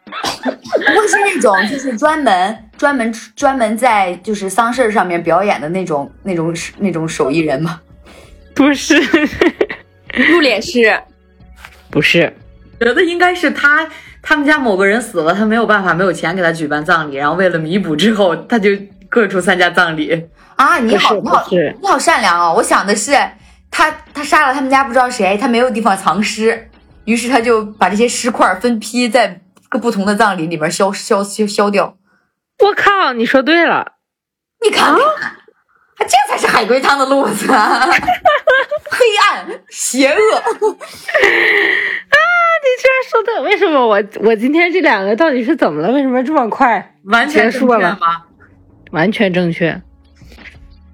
[0.06, 7.80] 不会是那种就是专门专门专门在就是丧事上面表演的那种那种那种手艺人吗？
[8.54, 8.94] 不是，
[10.32, 10.98] 露脸师，
[11.90, 12.32] 不是，
[12.80, 13.88] 觉得应该是他
[14.22, 18.70] 他们家某个人死了，他没有办法，没有钱给他举办葬礼，然后为了弥补之后，他就
[19.08, 20.28] 各处参加葬礼。
[20.56, 22.54] 啊，你好，你好，你好善良哦！
[22.56, 23.12] 我想的是
[23.76, 26.70] 他他杀了他们家不知道谁，他没有地方藏尸，
[27.04, 31.98] 于是他就把这些尸块分批在各不同的葬礼里边消消消消掉。
[32.60, 33.96] 我靠，你说对了。
[34.64, 35.36] 你看看，啊
[35.98, 37.84] 这才是海龟汤的路子啊！
[38.88, 40.64] 黑暗、邪恶啊，你
[42.80, 45.92] 居然说对，为什么我我今天这两个到底是怎么了？
[45.92, 46.94] 为什么这么快？
[47.04, 48.22] 完全正确结束了吗？
[48.92, 49.82] 完全正确。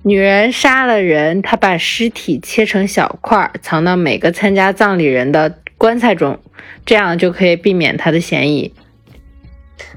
[0.03, 6.38] 女人杀了人，她把尸体切成小块儿，藏到每个参加葬礼人的棺材中，
[6.85, 8.75] 这样就可以避免她的嫌疑。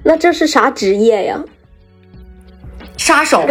[0.04, 1.44] 那这是啥职业呀？
[2.98, 3.48] 杀手。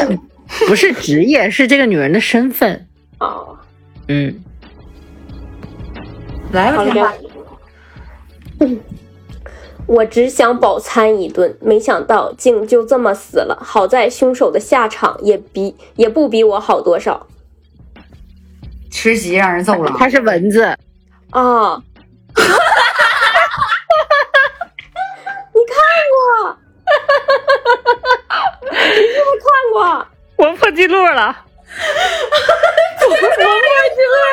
[0.69, 2.87] 不是职业，是这个女人的身份。
[3.19, 3.59] 哦，
[4.09, 4.38] 嗯，
[6.53, 7.12] 来吧，好天霸。
[8.61, 8.81] 嗯，
[9.87, 13.59] 我只想饱餐一顿，没想到竟就这么死了。
[13.62, 17.27] 好在凶手的下场也比也不比我好多少
[18.90, 20.62] 吃席让人揍了，他是蚊子。
[21.31, 21.83] 啊！
[25.53, 25.77] 你看
[26.14, 26.59] 过？
[28.70, 30.07] 你是不是看过？
[30.37, 31.37] 我 破纪录了，
[33.01, 33.49] 我破纪录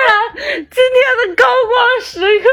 [0.07, 0.11] 了！
[0.35, 2.47] 今天的高光时刻。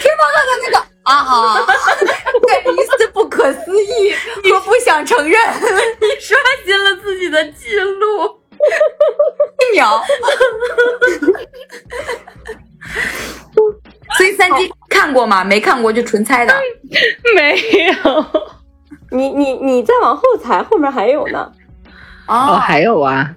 [0.00, 1.66] 听到刚才那个啊，
[2.48, 4.12] 再一次不可思议
[4.52, 8.40] 和不想承认，你刷新了自己的记录。
[9.58, 10.02] 一秒。
[14.16, 15.42] 所以三金看过吗？
[15.42, 16.54] 没看过就纯猜的。
[17.34, 18.26] 没有。
[19.12, 21.50] 你你你再往后猜，后面还有呢。
[22.26, 23.34] 哦，哦，还有啊，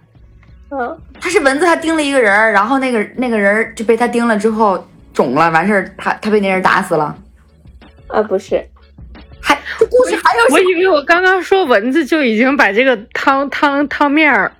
[0.75, 4.83] 嗯，他是蚊子，他叮了一个人儿，然后那个那个人儿就被他叮了之后
[5.13, 7.15] 肿了，完事儿他他被那人打死了。
[8.07, 8.63] 啊，不是，
[9.39, 14.51] 还这故事还有我以为我刚刚说蚊子就已经把这个汤汤汤面儿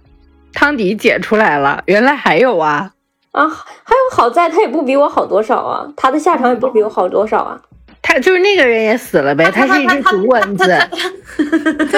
[0.54, 2.92] 汤底解出来了，原来还有啊！
[3.32, 7.60] 啊，还有好在他也不比我好多少啊，他的下场也不比我好多少啊。
[8.04, 10.68] 他就是那个人也死了呗，他是一只毒蚊子。
[10.68, 10.92] 哒哒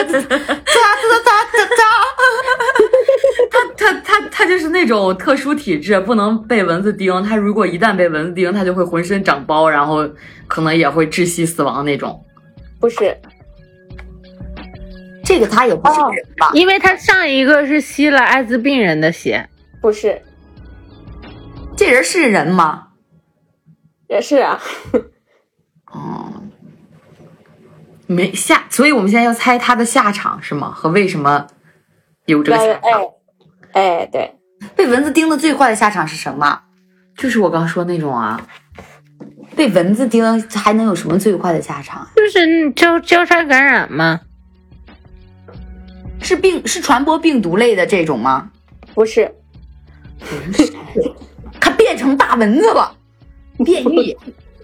[0.03, 0.35] 哒哒
[1.65, 1.83] 哒。
[3.77, 7.23] 他他他他就是那种特殊体质，不能被蚊子叮。
[7.23, 10.09] 他如果一旦被蚊子叮，他就会浑身长包，然后
[10.47, 12.23] 可能也会窒息死亡那种。
[12.79, 13.17] 不是，
[15.23, 16.51] 这个他也不是人吧？
[16.53, 19.49] 因为他上一个是吸了艾滋病人的血，
[19.81, 20.21] 不是，
[21.75, 22.89] 这人是人吗？
[24.07, 24.61] 也是啊。
[25.91, 26.43] 哦，
[28.07, 30.71] 没下，所以我们现在要猜他的下场是吗？
[30.71, 31.47] 和为什么
[32.25, 32.81] 有这个下场。
[32.83, 33.11] 哎
[33.75, 34.33] 哎，对，
[34.73, 36.61] 被蚊子叮的最坏的下场是什么？
[37.17, 38.41] 就是我刚说那种啊，
[39.55, 42.07] 被蚊子叮还能有什么最坏的下场？
[42.15, 44.21] 就是交交叉感染吗。
[46.21, 48.49] 是病是传播病毒类的这种吗？
[48.93, 49.29] 不是
[50.19, 50.73] 不是，
[51.59, 52.95] 它变成大蚊子了，
[53.63, 54.15] 变异，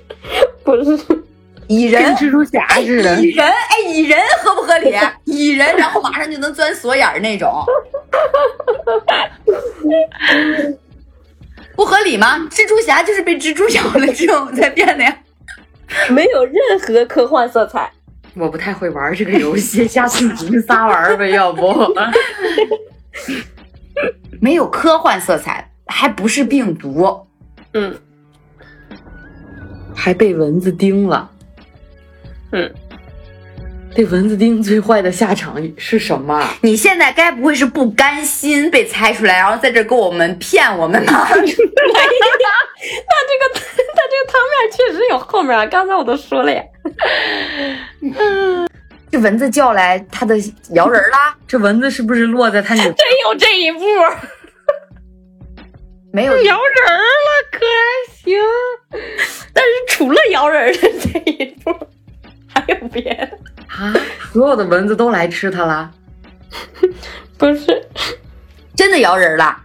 [0.63, 0.97] 不是，
[1.71, 2.15] 蚁人跟。
[2.15, 3.21] 蜘蛛侠似的。
[3.21, 4.93] 蚁人，哎，蚁人合不合理？
[5.23, 7.63] 蚁人，然后马上就能钻锁眼儿那种，
[11.75, 12.37] 不合理吗？
[12.51, 15.17] 蜘蛛侠就是被蜘蛛咬了之后才变的呀。
[16.09, 17.89] 没有任何科幻色彩。
[18.33, 21.73] 我不太会玩这个游戏，下次你们仨玩呗，要不？
[24.41, 27.27] 没有科幻色彩，还不是病毒。
[27.73, 27.97] 嗯
[29.93, 31.29] 还被蚊子叮了。
[32.53, 32.73] 嗯，
[33.95, 36.43] 被蚊子叮最坏的下场是什么？
[36.61, 41.27] 你现在该不会是不甘心被猜出来，然后在这儿给我们骗我们吧？
[41.29, 41.53] 他这个
[43.53, 43.61] 他
[44.09, 46.63] 这个汤面确实有后面啊，刚才我都说了呀。
[49.11, 50.35] 这蚊子叫来，它的
[50.73, 51.35] 摇人啦？
[51.45, 52.81] 这蚊子是不是落在他女？
[52.81, 52.93] 真
[53.25, 53.79] 有这一步，
[56.13, 57.03] 没有，摇人了，
[57.51, 58.39] 可还行？
[59.53, 61.71] 但是除了摇人儿的这一步，
[62.53, 63.37] 还有别的？
[63.67, 63.93] 啊，
[64.31, 65.91] 所有的蚊子都来吃它了。
[67.37, 67.81] 不是，
[68.75, 69.57] 真的咬人了。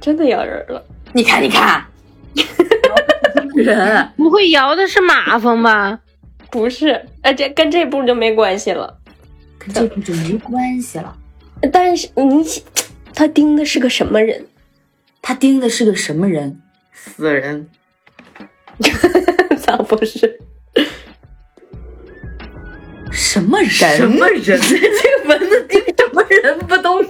[0.00, 0.82] 真的咬人了。
[1.12, 1.84] 你看，你看，
[3.54, 6.00] 人不会摇的是马蜂吧？
[6.50, 8.98] 不是，哎，这跟这步就没关系了。
[9.58, 11.16] 跟这个就没关系了。
[11.70, 12.64] 但是你想，
[13.14, 14.46] 他盯的是个什么人？
[15.20, 16.60] 他盯的是个什么人？
[16.92, 17.68] 死人，
[19.60, 20.40] 咋不是？
[23.10, 23.96] 什么人？
[23.96, 24.60] 什么人？
[24.60, 26.98] 这个蚊子叮什么人不都？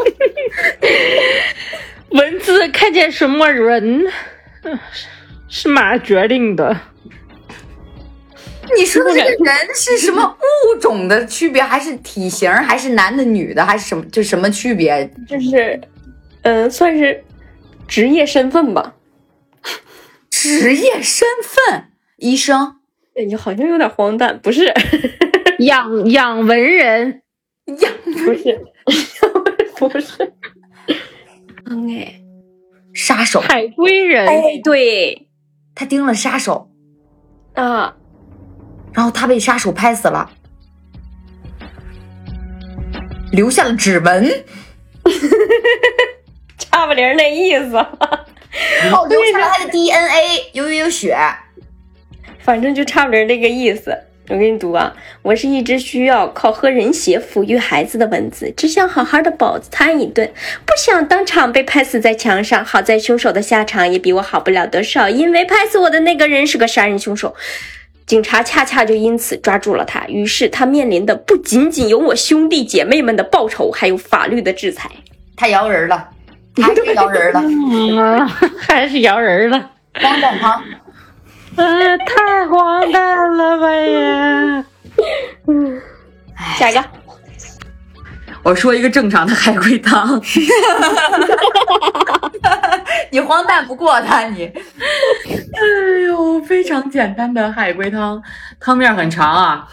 [2.11, 4.07] 蚊子看见什么人，
[4.63, 5.07] 嗯是
[5.49, 6.77] 是马决定的。
[8.77, 14.05] 你说的这个人是什么物种的区别，还是体型，还是男的、女的，还是什么？
[14.07, 15.11] 就什么区别？
[15.29, 15.81] 就是，
[16.43, 17.25] 嗯、算是
[17.89, 18.95] 职业身份吧。
[20.31, 21.85] 职业身份？
[22.17, 22.77] 医生？
[23.17, 24.73] 哎你好像有点荒诞，不是？
[25.61, 27.23] 养养文人，
[27.67, 27.93] 养，
[28.25, 28.61] 不是，
[29.79, 30.33] 不是。
[31.67, 32.21] 嗯哎，
[32.95, 33.41] 杀手？
[33.41, 35.29] 海归人，哎，对
[35.75, 36.71] 他盯了杀手，
[37.55, 37.97] 啊，
[38.93, 40.31] 然后他被杀手拍死了，
[43.33, 44.45] 留下了指纹。
[46.59, 47.77] 差不离儿那意思。
[47.77, 51.17] 哦，留下了他的 DNA，有有有血。
[52.39, 53.97] 反正就差不离儿那个意思。
[54.31, 60.31] 我给你读啊，我是一只需要靠喝人血抚育孩子的蚊子，只想好好的饱餐一顿，
[60.65, 62.65] 不想当场被拍死在墙上。
[62.65, 67.35] 好在凶手的下场也比我好不了多少，因为拍死我的那个人是个杀人凶手。
[68.07, 74.89] 警察恰恰就因此抓住了他，于是他面临的不仅仅有我兄弟姐妹们的报仇，还有法律的制裁。
[75.37, 76.09] 他摇人了，
[76.57, 78.29] 还是摇人了。
[78.61, 79.71] 还是摇人了。
[80.01, 80.39] 荒诞
[81.57, 84.65] 汤，啊，太荒诞了吧也！
[86.57, 86.85] 下一个，
[88.43, 90.21] 我说一个正常的海龟汤，
[93.11, 94.53] 你荒诞不过他，你哎
[96.07, 98.23] 呦，非常简单的海龟汤，
[98.59, 99.69] 汤面很长啊。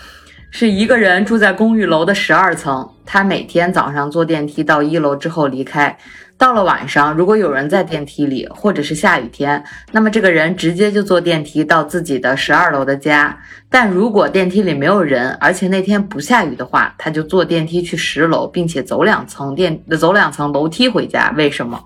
[0.50, 5.96] 是一个人住在公寓楼的十二层，他每天早上坐电梯到一楼之后离开。
[6.38, 13.36] 到了晚上，如果有人在电梯里，或者是下雨天，那么这个人直接就坐电梯到自己的十二楼的家。
[13.70, 21.34] 但如果电梯里没有人，而且那天不下雨的话，他就坐电梯去十楼，并且走两层电走两层楼梯回家。
[21.36, 21.84] 为什么？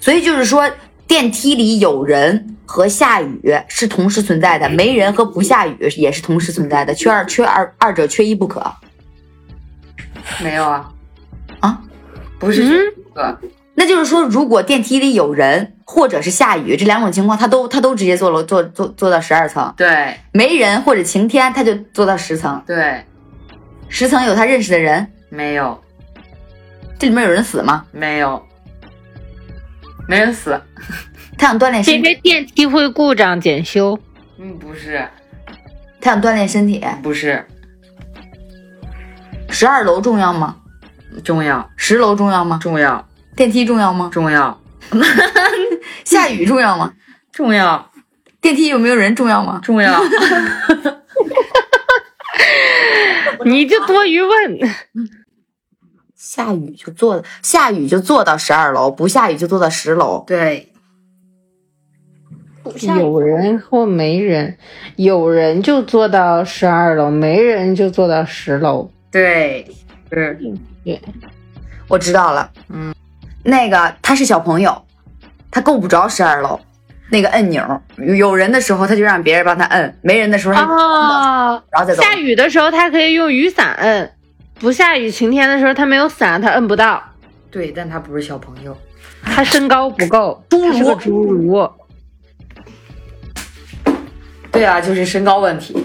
[0.00, 0.64] 所以就是说，
[1.08, 8.62] 电梯里有人和下雨是同时存在的，没人和不下雨也是同时存在的，缺二缺二，二者缺一不可。
[10.40, 10.92] 没有啊。
[11.60, 11.80] 啊，
[12.38, 12.94] 不是。
[13.74, 20.16] 那就是说，如果电梯里有人或者是下雨这两种情况，他都他都直接坐楼坐坐坐到十二层，对。
[20.32, 23.04] 没人或者晴天他就坐到十层，对，
[23.88, 25.80] 十层有他认识的人，没有。
[26.98, 27.84] 这里面有人死吗？
[27.92, 28.44] 没有，
[30.08, 30.60] 没人死。
[31.36, 33.96] 他想锻炼身体，因为电梯会故障检修，
[34.38, 35.06] 嗯，不是，
[36.00, 36.84] 他想锻炼身体。
[37.02, 37.46] 不是
[39.50, 40.56] 十二楼重要吗？
[41.22, 42.58] 重要，十楼重要吗？
[42.60, 43.06] 重要，
[43.36, 44.10] 电梯重要吗？
[44.12, 44.60] 重要，
[46.04, 46.92] 下雨重要吗？
[47.30, 47.90] 重要，
[48.40, 49.60] 电梯有没有人重要吗？
[49.62, 50.00] 重要。
[53.44, 54.58] 你就多余问。
[56.30, 60.22] 下雨就坐，下雨就坐到十二楼，不下雨就坐到十楼。
[60.26, 60.70] 对，
[62.82, 64.58] 有人或没人，
[64.96, 68.90] 有人就坐到十二楼，没人就坐到十楼。
[69.10, 69.66] 对，
[70.12, 70.38] 是，
[71.88, 72.94] 我知道了，嗯，
[73.42, 74.82] 那个他是小朋友，
[75.50, 76.60] 他够不着十二楼
[77.10, 80.60] 那个按钮，有人的时候他就让别人帮他摁，没人的时候他
[81.70, 82.02] 然后再走。
[82.02, 84.12] 下雨的时候他可以用雨伞摁，
[84.58, 87.02] 不下雨晴天的时候他没有伞，他摁不到，
[87.50, 88.76] 对，但他不是小朋友。
[89.22, 91.70] 他身高不够，侏儒，侏儒。
[94.50, 95.76] 对啊，就是身高问题。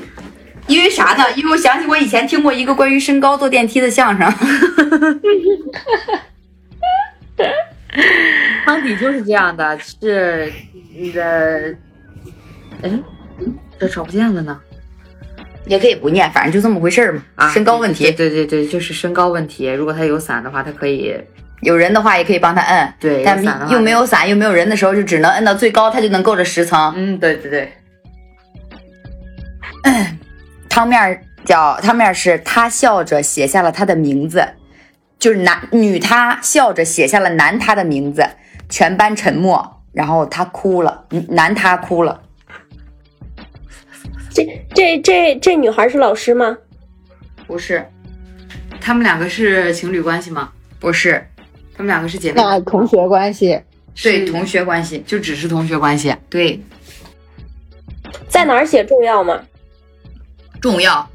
[0.68, 1.24] 因为啥呢？
[1.36, 4.34] 因为我想起我以前听过一个关于身高坐电梯的相声。
[8.66, 10.52] 汤底就是这样的，是
[10.96, 11.76] 你的，
[12.82, 12.90] 哎，
[13.78, 14.60] 这找不见了呢。
[15.66, 17.24] 也可以不念，反正就这么回事儿嘛。
[17.36, 19.68] 啊，身高问题，对对对，就是身高问题。
[19.68, 21.16] 如果他有伞的话，他可以
[21.62, 26.94] 有人的话也可以帮他摁，对但又没有伞又没有人的时候，就只能摁到最高，他就能够着十层。
[26.96, 27.74] 嗯，对对对，
[30.70, 34.46] 汤面叫汤面是他笑着写下了他的名字，
[35.20, 38.26] 就是男女他笑着写下了男他的名字，
[38.68, 42.22] 全班沉默，然后他哭了，嗯男他哭了，
[44.34, 46.58] 这这这这女孩是老师吗？
[47.46, 47.86] 不是
[48.82, 50.52] 他们两个是情侣关系吗？
[50.80, 51.26] 不是，
[51.76, 53.62] 他们两个是姐妹，那同学关系，
[54.02, 56.16] 对同学关系，就只是同学关系。
[56.30, 56.60] 对
[58.28, 59.42] 在哪儿写重要吗？
[60.60, 61.08] 重要。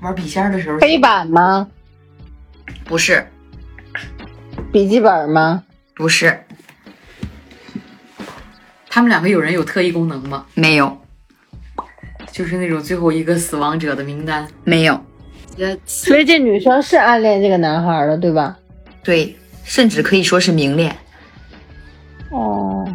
[0.00, 1.68] 玩笔仙的时候黑板吗？
[2.84, 3.26] 不是
[4.72, 5.64] 笔记本吗？
[5.94, 6.44] 不是
[8.88, 10.46] 他们两个有人有特异功能吗？
[10.54, 11.00] 没有
[12.38, 14.46] 就是那种最后一个死亡者的名单。
[14.62, 15.00] 没有
[15.84, 18.56] 所以这女生是暗恋这个男孩的，对吧？
[19.02, 20.96] 对，甚至可以说是明恋。
[22.30, 22.86] 哦，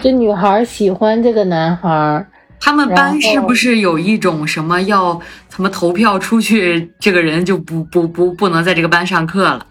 [0.00, 2.26] 这女孩喜欢这个男孩，
[2.58, 9.64] 他们班是不是有一种什么要什么投票出去，这个人就不不不不能在这个班上课了？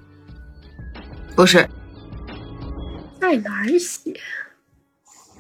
[1.36, 1.68] 不是
[3.20, 4.14] 在哪儿写？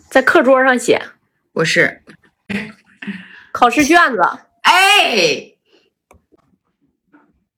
[0.09, 1.01] 在课桌上写，
[1.53, 2.01] 不是，
[3.57, 4.21] 考试卷子。
[4.61, 5.53] 哎，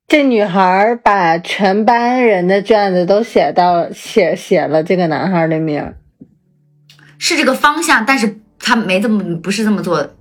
[0.08, 5.94] 这女孩把全班人的卷子都写到写写了这个男孩的名。
[7.18, 10.16] 是这个方向，但是他没这么不是这么做的。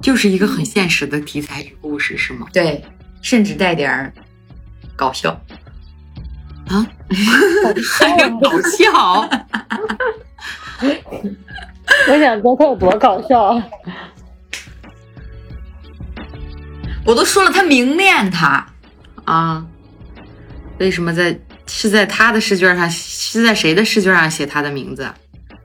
[0.00, 2.46] 就是一个很现实的题材与故事，是吗？
[2.52, 2.84] 对，
[3.22, 4.12] 甚至带点儿
[4.94, 5.32] 搞笑。
[6.68, 6.86] 啊，
[7.98, 9.28] 还有搞笑，
[12.08, 13.60] 我想知道他有多搞笑。
[17.04, 18.66] 我都说了，他明恋他，
[19.24, 19.64] 啊？
[20.78, 25.08] 为什么在是在他的试卷上，是在谁的试卷上写他的名字？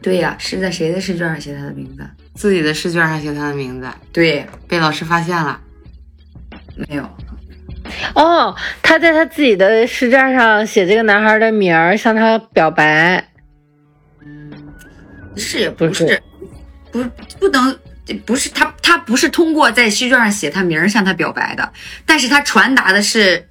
[0.02, 2.08] 对呀、是在谁的试卷上写他的名字？
[2.36, 5.60] 自己的试卷上写他的名字，对，被老师发现了。
[6.76, 7.04] 没有，
[8.16, 13.26] 哦，他在他自己的试卷上写这个男孩的名儿，向他表白。
[15.36, 16.24] 是也不是不是，
[16.92, 17.04] 不
[17.40, 17.78] 不能，
[18.14, 21.72] 不是他他不是通过在试卷上写他名儿向他表白的，
[22.06, 23.48] 但是他传达的是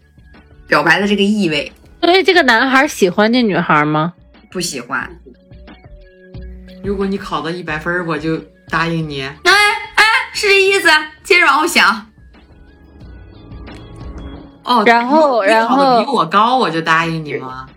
[0.67, 4.13] 表白的这个意味，所以这个男孩喜欢这女孩吗？
[4.51, 5.09] 不喜欢。
[6.83, 8.39] 如果你考到一百分儿，我就
[8.69, 9.23] 答应你。
[9.23, 10.89] 哎哎，是这意思。
[11.23, 12.07] 接着往后想，
[14.65, 17.69] 哦，然后你考得然后比我高，我就答应你吗？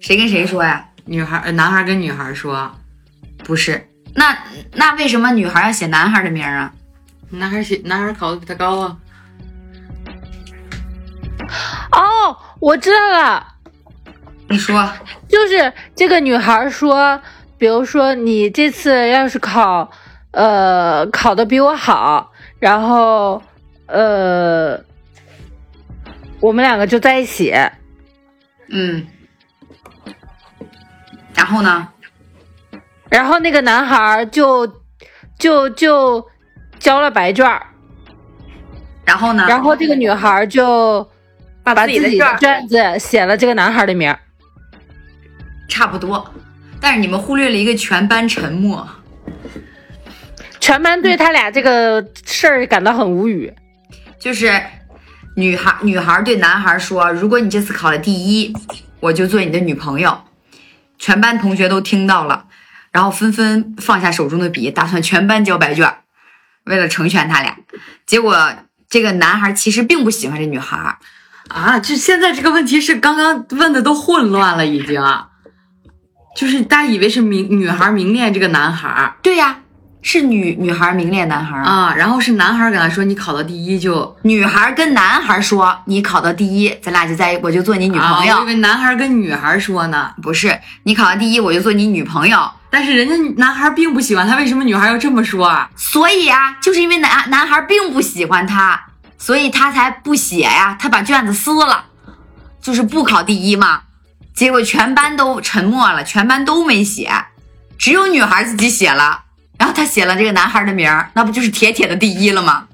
[0.00, 0.86] 谁跟谁说呀？
[1.06, 2.70] 女孩、呃男孩跟女孩说，
[3.38, 4.36] 不是，那
[4.74, 6.72] 那为什么女孩要写男孩的名儿啊？
[7.30, 8.96] 男孩写男孩考的比他高啊。
[11.92, 13.54] 哦，我知道了，
[14.48, 14.92] 你说，
[15.28, 17.20] 就是这个女孩说，
[17.56, 19.90] 比如说你这次要是考，
[20.32, 23.42] 呃，考的比我好，然后
[23.86, 24.78] 呃，
[26.40, 27.54] 我们两个就在一起。
[28.68, 29.06] 嗯，
[31.34, 31.88] 然后呢？
[33.10, 34.66] 然后那个男孩就
[35.38, 36.24] 就就
[36.78, 37.66] 交了白卷儿，
[39.04, 39.44] 然后呢？
[39.48, 41.06] 然后这个女孩就
[41.62, 44.18] 把自己的卷子写了这个男孩的名儿。
[45.68, 46.32] 差不多，
[46.80, 48.88] 但是你们忽略了一个全班沉默。
[50.60, 53.52] 全班对他俩这个事儿感到很无语。
[54.18, 54.60] 就是
[55.36, 58.52] 女孩女孩对男孩说：“如果你这次考了第一，
[59.00, 60.20] 我就做你的女朋友。”
[60.98, 62.44] 全班同学都听到了，
[62.90, 65.98] 然后纷纷放下手中的笔，打算全班交白卷，
[66.64, 67.56] 为了成全他俩。
[68.06, 68.36] 结果
[68.88, 70.98] 这个男孩其实并不喜欢这女孩，
[71.48, 75.00] 啊，这现在这个问题是刚刚问的都混乱了，已经，
[76.36, 79.60] 就是大家以为是明女孩明恋这个男孩对呀，
[80.02, 88.34] 是女女孩明恋男孩儿，啊，然后是男孩跟他说你考到第一就女孩跟男孩说你考到第一，咱俩就在一，我就做你女朋友。
[88.34, 92.50] 啊我以为男孩跟女孩说呢，不是，你考到第一，我就做你女朋友。
[92.70, 95.68] 但是人家男孩并不喜欢他，为什么女孩要这么说啊？
[95.76, 98.80] 所以啊，就是因为男男孩并不喜欢他，
[99.18, 101.84] 所以他才不写呀，他把卷子撕了，
[102.62, 103.82] 就是不考第一嘛。
[104.32, 107.12] 结果全班都沉默了，全班都没写，
[107.76, 109.24] 只有女孩自己写了，
[109.60, 112.66] 然后他写了这个男孩的名儿，那不就是铁铁的第一了吗？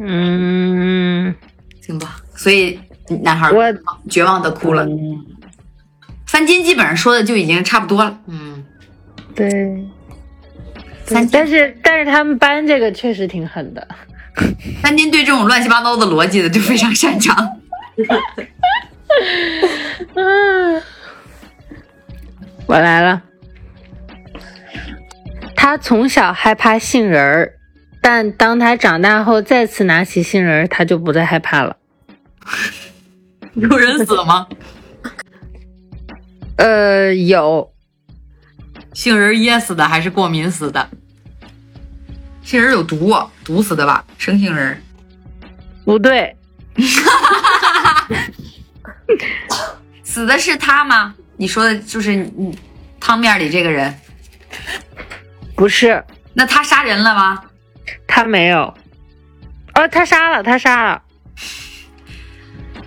[0.00, 1.34] 嗯，
[1.80, 2.78] 行吧，所以
[3.22, 3.64] 男孩我
[4.08, 4.86] 绝望的哭了。
[6.24, 8.16] 三金基本上说的就已经差不多了。
[8.28, 8.64] 嗯，
[9.34, 9.50] 对。
[11.04, 13.88] 三金但是但是他们班这个确实挺狠的。
[14.80, 17.58] 三金对这种乱七八糟的逻辑的就非常擅长。
[20.14, 20.80] 嗯，
[22.66, 23.20] 我来了。
[25.60, 27.58] 他从小害怕杏仁儿，
[28.00, 31.76] 但当他长大后再次拿起杏仁儿，他就不再害怕了。
[33.54, 34.46] 有人死吗？
[36.58, 37.72] 呃，有，
[38.94, 40.88] 杏仁噎死的还是过敏死的？
[42.44, 43.12] 杏仁有毒，
[43.44, 44.04] 毒死的吧？
[44.16, 44.80] 生杏仁。
[45.84, 46.36] 不对，
[50.04, 51.16] 死的是他吗？
[51.36, 52.56] 你说的就是你
[53.00, 53.92] 汤面里这个人，
[55.58, 56.02] 不是，
[56.34, 57.42] 那他杀人了吗？
[58.06, 58.72] 他没有。
[59.74, 61.02] 哦，他杀了，他杀了。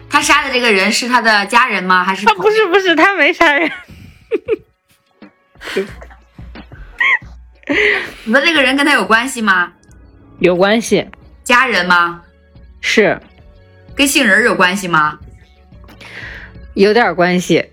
[0.10, 2.06] 他杀的这个人是他的家人吗？
[2.06, 3.70] 还是啊，不是不是，他没杀人。
[8.24, 9.74] 你的这个人跟他有关系吗？
[10.40, 11.06] 有关系，
[11.44, 12.22] 家人吗？
[12.80, 13.20] 是
[13.96, 15.20] 跟杏仁有关系吗？
[16.74, 17.71] 有点关系。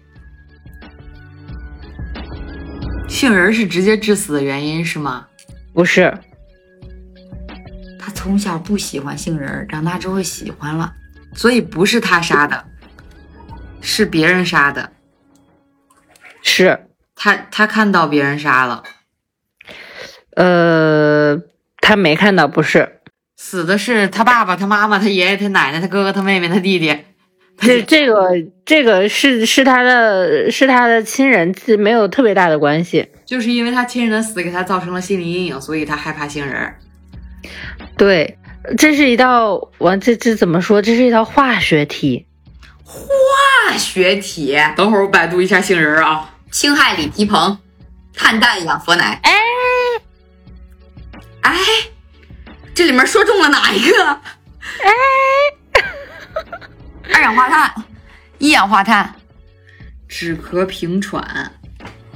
[3.08, 5.26] 杏仁是直接致死的原因是吗？
[5.72, 6.16] 不是，
[7.98, 10.94] 他从小不喜欢杏仁，长大之后喜欢了。
[11.34, 12.64] 所以不是他杀的，
[13.80, 14.92] 是别人杀的。
[16.42, 16.86] 是
[17.16, 18.84] 他他看到别人杀了，
[20.36, 21.36] 呃，
[21.78, 23.00] 他没看到，不是。
[23.36, 27.04] 死的是他爸爸、他妈妈、他爷爷、他奶奶、他哥哥、他妹妹、他弟弟。
[27.60, 28.30] 这这个
[28.64, 33.08] 这个是是他的是他的亲人，没有特别大的关系。
[33.26, 36.78] 就是因为他亲人的死给他造成了心理阴影，所以他害怕杏仁儿。
[37.96, 38.38] 对，
[38.76, 40.80] 这是一道完这这怎么说？
[40.80, 42.26] 这是一道化学题。
[42.84, 46.34] 化学题，等会儿我百度一下杏仁儿啊。
[46.50, 47.58] 氢氦锂铍硼，
[48.14, 49.18] 碳氮氧氟氖。
[49.22, 49.32] 哎，
[51.42, 51.54] 哎，
[52.74, 54.04] 这里面说中了哪一个？
[54.04, 54.90] 哎，
[57.12, 57.74] 二氧化碳、
[58.38, 59.14] 一氧化碳。
[60.08, 61.52] 止咳平喘，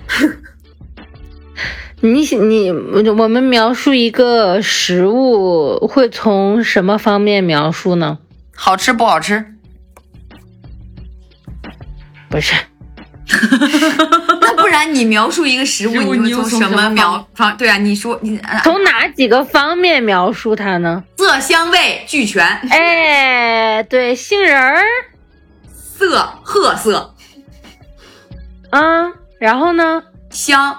[2.01, 8.18] 你你我们描述一个食物会从什么方面描述呢？
[8.55, 9.45] 好吃不好吃？
[12.30, 12.55] 不是，
[14.73, 17.57] 然你描述一个食物，你会从什么描方方？
[17.57, 21.03] 对啊，你说你呃从哪几个方面描述它呢？
[21.16, 24.83] 色香味俱全，哎，对，杏仁儿
[25.70, 27.14] 色褐色
[28.70, 30.03] 啊，然后呢？
[30.31, 30.77] 香，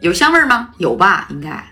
[0.00, 0.70] 有香味儿吗？
[0.78, 1.64] 有吧，应该。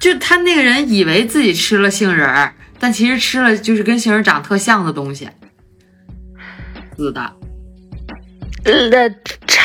[0.00, 5.28] 就他那个人以为自己吃了杏仁儿，但其实吃了就是跟杏仁儿长特像的东西。
[6.96, 7.32] 死的，
[8.64, 8.90] 呃，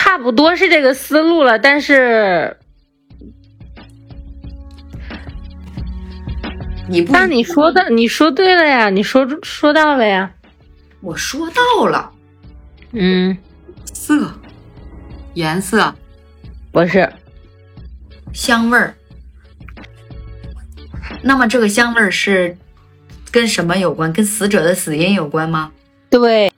[0.05, 2.55] 差不多是这个思路了，但是
[6.87, 10.31] 你不，那你说的，你说对了呀，你说说到了呀，
[11.01, 12.11] 我说到了，
[12.91, 13.35] 嗯，
[13.95, 14.31] 色，
[15.33, 15.91] 颜色，
[16.71, 17.11] 不是，
[18.31, 18.93] 香味儿。
[21.23, 22.55] 那么这个香味儿是
[23.31, 24.13] 跟什么有关？
[24.13, 25.71] 跟死者的死因有关吗？
[26.11, 26.53] 对，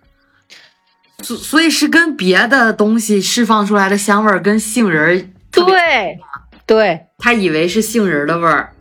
[1.24, 6.20] 所所以是跟别的东西释放出来的香味儿跟杏仁儿，对，
[6.65, 8.72] 对，他以为是杏仁儿的味儿。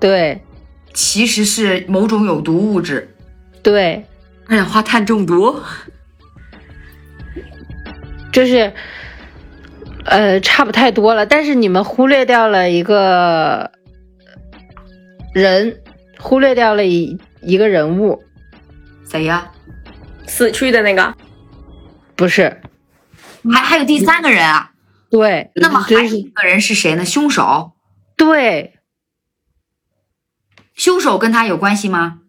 [0.00, 0.42] 对，
[0.94, 3.14] 其实是某种有毒物质。
[3.62, 4.04] 对，
[4.48, 5.60] 二氧化碳中毒，
[8.32, 8.72] 就是，
[10.06, 13.70] 呃，差不太多了，但是你们忽略掉了一个
[15.34, 15.80] 人，
[16.18, 18.22] 忽略掉了一一个人物，
[19.06, 19.50] 谁呀？
[20.26, 21.14] 死去的那个，
[22.16, 22.60] 不是，
[23.52, 24.72] 还还有第三个人啊？
[25.10, 27.04] 对，那么还就是有一个人是谁呢？
[27.04, 27.72] 凶手。
[28.16, 28.74] 对，
[30.74, 32.20] 凶手跟他有关系吗？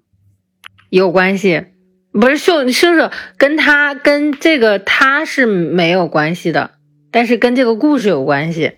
[0.89, 1.65] 有关系，
[2.11, 6.71] 不是凶凶手跟他跟这个他是没有关系的，
[7.11, 8.77] 但是跟这个故事有关系。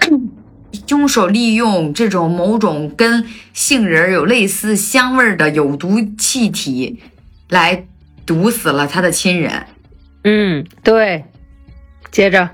[0.86, 7.02] 凶手利用这种某种跟杏仁有类似香味的有毒气体，
[7.48, 7.86] 来
[8.24, 9.66] 毒死了他的亲人。
[10.24, 11.24] 嗯，对。
[12.10, 12.50] 接着，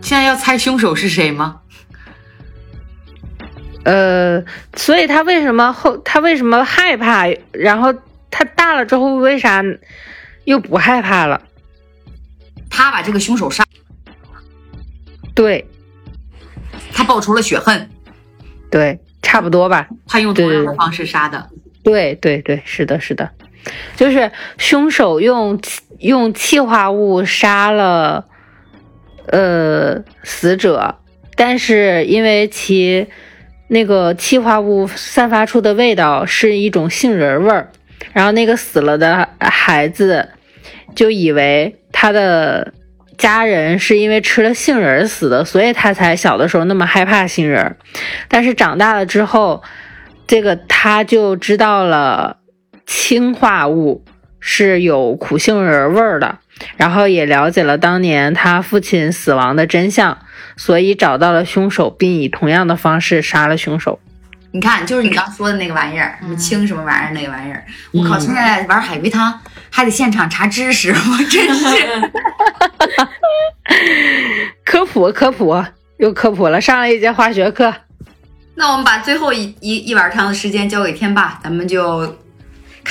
[0.00, 1.60] 现在要猜凶手是谁吗？
[3.84, 4.42] 呃，
[4.74, 7.26] 所以他为什么后他为什么害怕？
[7.52, 7.94] 然后
[8.30, 9.62] 他大了之后为啥
[10.44, 11.42] 又不害怕了？
[12.70, 13.62] 他把这个凶手杀，
[15.34, 15.68] 对
[16.94, 17.90] 他报仇了血恨，
[18.70, 19.86] 对，差不多吧。
[20.06, 21.50] 他用同样的方式杀的。
[21.82, 23.30] 对对对，是的，是的，
[23.96, 25.60] 就是凶手用
[25.98, 28.26] 用气化物杀了
[29.28, 30.96] 呃死者，
[31.36, 33.06] 但是因为其
[33.68, 37.70] 那个气化物散发出的味道是一种杏仁味儿，
[38.12, 40.28] 然后那个死了的孩子
[40.94, 42.72] 就以为他的
[43.16, 47.76] 家人是因为吃了杏仁死的，所以他才小的时候那么害怕杏仁，
[48.28, 49.62] 但是长大了之后。
[50.26, 52.38] 这个他就知道了
[52.86, 54.04] 氢化物
[54.40, 56.38] 是有苦杏仁味儿的，
[56.76, 60.18] 然后也了解了当年他父亲死亡的真相，
[60.56, 63.98] 所以找到了凶手，并以同样的方式杀了凶手。
[64.52, 67.64] 你看，就是你刚说的那个玩意儿，什么氢什么玩意儿那个玩意儿。
[67.92, 69.36] 我靠，现在玩海龟汤
[69.68, 71.66] 还得现场查知识，我真是。
[74.64, 75.64] 科普科普
[75.96, 77.74] 又科普了，上了一节化学课。
[78.54, 82.16] 那我们把最后一一一碗汤的时间交给天霸，咱们就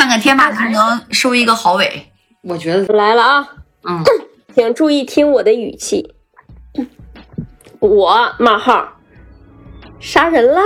[0.04, 2.12] 看看天马能不能收一个好尾。
[2.42, 3.50] 我觉得，来了啊！
[3.84, 4.04] 嗯，
[4.54, 6.14] 请注意听我的语气。
[7.80, 9.00] 我冒号。
[10.02, 10.60] 杀人了，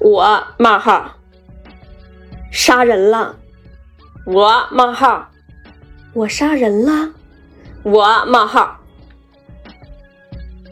[0.00, 1.16] 我冒号。
[2.50, 3.36] 杀人了，
[4.26, 5.30] 我冒号。
[6.12, 7.12] 我杀人了，
[7.84, 8.80] 我冒号。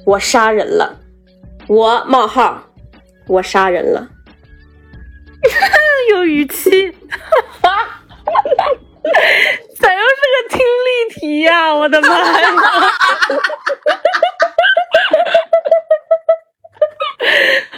[0.04, 0.98] 我杀人了，
[1.68, 2.64] 我冒号。
[3.28, 4.08] 我杀人了。
[6.10, 6.90] 有语气，
[9.78, 12.08] 咋又是个听力题呀、我的妈
[12.40, 12.48] 呀！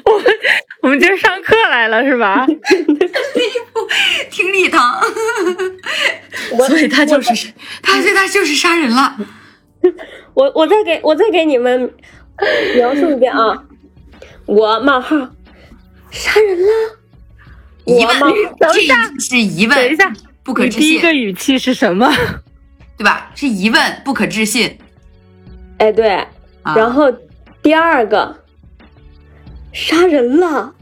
[0.05, 0.25] 我们
[0.83, 2.47] 我们今儿上课来了是吧？
[4.31, 5.01] 听力汤，
[6.59, 7.53] 我所以他就是
[7.83, 9.17] 他，所以他就是杀人了。
[10.35, 11.95] 我我再给我再给你们
[12.75, 13.65] 描述一遍啊，
[14.47, 15.17] 我冒号
[16.11, 16.69] 杀人了，
[17.87, 18.21] 疑问
[18.61, 20.13] 这一是疑问，等一下，
[20.43, 22.13] 不可置信第一个，语气是什么？
[22.97, 23.31] 对吧？
[23.35, 24.79] 是疑问，不可置信。
[25.79, 26.15] 哎对，
[26.63, 27.13] 啊、然后
[27.63, 28.43] 第二个
[29.73, 30.75] 杀人了，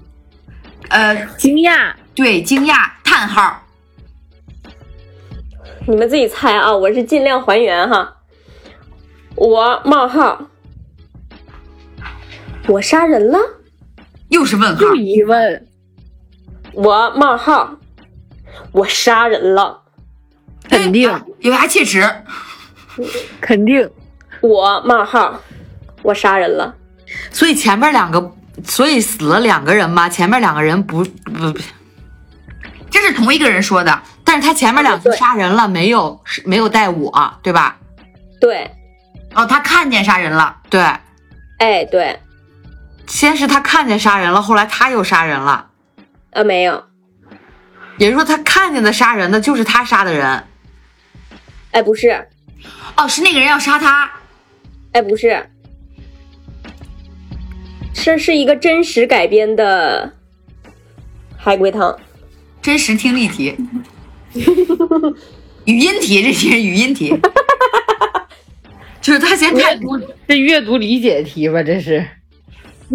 [0.88, 3.62] 呃，惊讶，对，惊讶，叹号，
[5.86, 8.16] 你们自己猜啊，我是尽量还原哈，
[9.34, 10.48] 我冒号。
[12.66, 13.38] 我杀人了，
[14.28, 15.66] 又是问号，又疑问，
[16.74, 17.76] 我冒号
[18.72, 19.82] 我杀人了，
[20.68, 21.10] 肯定。
[21.10, 22.08] 哎咬牙切齿。
[23.40, 23.90] 肯定，
[24.40, 25.40] 我冒号
[26.02, 26.74] 我杀人了，
[27.30, 28.32] 所以前面两个，
[28.64, 30.08] 所以死了两个人吗？
[30.08, 31.58] 前面两个人不不不，
[32.90, 37.78] 这是同一个人说的，但是他前面两次杀人了，没有没有带我，对吧？
[38.40, 38.70] 对，
[39.34, 40.80] 哦，他看见杀人了，对，
[41.58, 42.20] 哎对，
[43.06, 45.66] 先是他看见杀人了，后来他又杀人了，
[46.34, 46.84] 啊没有，
[47.98, 50.44] 也就是说他看见的杀人的就是他杀的人，
[51.70, 52.26] 哎不是，
[52.96, 54.10] 哦，是那个人要杀他，
[54.92, 55.48] 哎，不是，
[57.94, 60.12] 这是一个真实改编的
[61.36, 61.96] 海龟汤。
[62.60, 63.56] 真实听力题，
[65.66, 67.16] 语音题，这些语音题，
[69.00, 69.78] 就是他先看
[70.26, 71.62] 这阅读理解题吧？
[71.62, 72.04] 这是。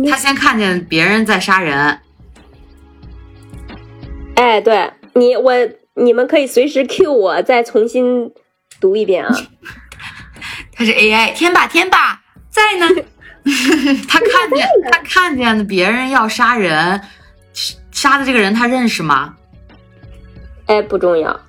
[0.10, 2.00] 他先看见别人在杀人，
[4.50, 5.54] 哎，对你，我
[5.94, 8.34] 你们可以随时 Q 我，再重新
[8.82, 9.32] 读一遍啊。
[10.74, 12.20] 他是 AI，天霸天霸
[12.50, 12.88] 在呢。
[14.10, 17.00] 他看见 他看见别人要杀人，
[17.92, 19.36] 杀的这个人他认识吗？
[20.66, 21.40] 哎，不重要。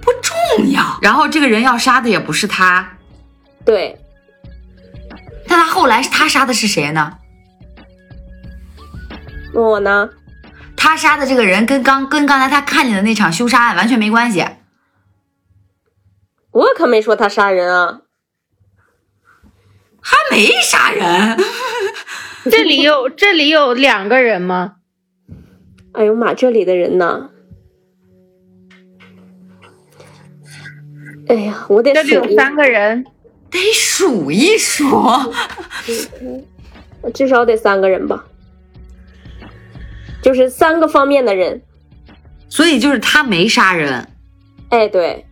[0.00, 0.96] 不重要。
[1.02, 2.88] 然后这个人要杀的也不是他，
[3.64, 3.98] 对，
[5.48, 7.18] 但他后来他杀的是谁呢？
[9.52, 10.08] 我呢？
[10.90, 14.44] 他杀的这个人跟刚跟刚才他看见的那场凶杀案完全没关系。
[16.50, 18.00] 我可没说他杀人啊。
[20.02, 21.38] 他没杀人。
[22.50, 24.78] 这里有这里有两个人吗？
[25.92, 27.30] 哎呦妈，这里的人呢？
[31.28, 33.06] 哎呀，我得，这里有三个人，
[33.48, 34.90] 得数一数。
[37.14, 38.24] 至少得三个人吧。
[40.22, 41.62] 就是三个方面的人。
[42.48, 44.08] 所以就是他没杀人，
[44.70, 45.24] 哎，对，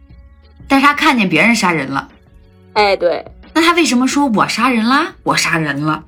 [0.68, 2.08] 但是他看见别人杀人了。
[2.74, 5.14] 哎，对，那他为什么说我杀人啦？
[5.24, 6.04] 我杀人了？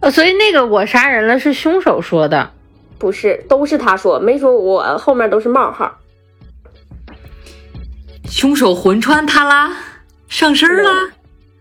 [0.00, 2.50] 呃，所以那个我杀人了是凶手说的。
[2.98, 5.98] 不是，都是他说，没说我，后面都是冒号。
[8.24, 9.76] 凶手魂穿他啦，
[10.28, 10.90] 上身啦？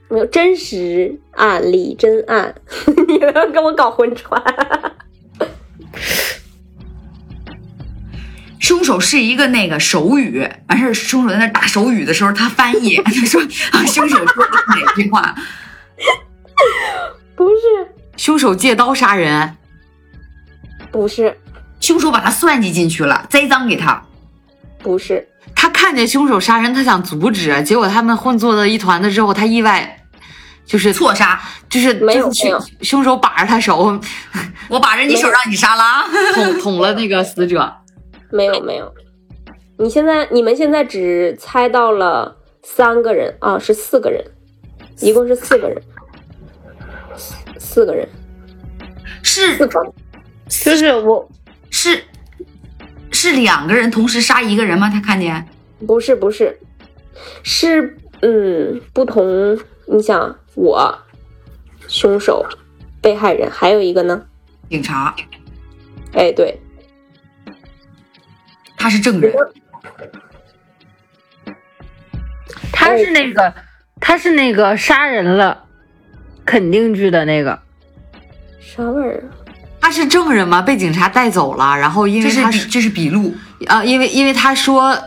[0.07, 2.55] 没有真实案例，真案，
[3.07, 4.41] 你不要跟我搞混传。
[8.66, 10.39] 凶手是一个那个手语，
[10.70, 13.39] 完事儿凶手在那打手语的时候，他翻译， 他说
[13.72, 15.36] 啊，凶手说的是哪句话？
[17.36, 17.61] 不是，
[18.18, 19.55] 凶手借刀杀人，
[20.91, 21.38] 不是，
[21.80, 24.01] 凶手把他算计进去了，栽赃给他。
[24.80, 30.03] 不是，他看见凶手杀人，他想阻止，结果他们混作了一团的之后，他意外
[30.66, 31.39] 就是错杀，
[31.70, 32.32] 就是没有
[32.82, 34.01] 凶手把着他手
[34.70, 36.05] 我把着你手让你杀了啊！
[36.34, 37.72] 捅捅了那个死者。
[38.36, 38.93] 没有，没有。
[39.77, 44.23] 你现在，你们现在只猜到了三个人啊，是四个人，
[44.99, 45.81] 一共是四个人，
[47.15, 48.07] 四四个人，
[49.23, 49.93] 是四个。
[50.47, 51.27] 就是我，
[51.71, 52.03] 是
[53.11, 54.89] 是两个人同时杀一个人吗？
[54.89, 55.45] 他看见
[55.88, 56.59] 不是不是，
[57.43, 59.57] 是嗯不同。
[59.88, 60.97] 你想，我
[61.88, 62.45] 凶手、
[63.01, 64.25] 被害人，还有一个呢？
[64.69, 65.15] 警察，
[66.13, 66.59] 哎，对，
[68.78, 69.34] 他是证人，
[72.71, 73.53] 他是那个，
[73.99, 75.63] 他是那个杀人了，
[76.45, 77.59] 肯定句的那个。
[78.59, 79.23] 啥玩意儿？
[79.82, 80.61] 他是证人吗？
[80.61, 83.34] 被警察带走了，然后因为他是笔这是笔录，
[83.67, 84.97] 啊，因为因为他说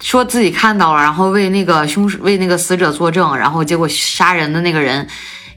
[0.00, 5.06] 说自己看到了，然后为那个凶手为那个死者作证，然后结果杀人的那个人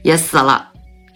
[0.02, 0.68] 也死了，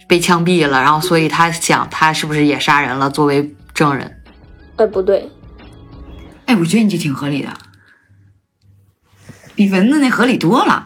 [0.07, 4.21] 被枪毙了，然后所以他想他是不是也杀人了，作为证人。
[4.75, 5.29] 哎，不对，
[6.51, 7.47] 哎，我觉得你这挺合理的，
[9.55, 10.85] 比蚊子那合理多了。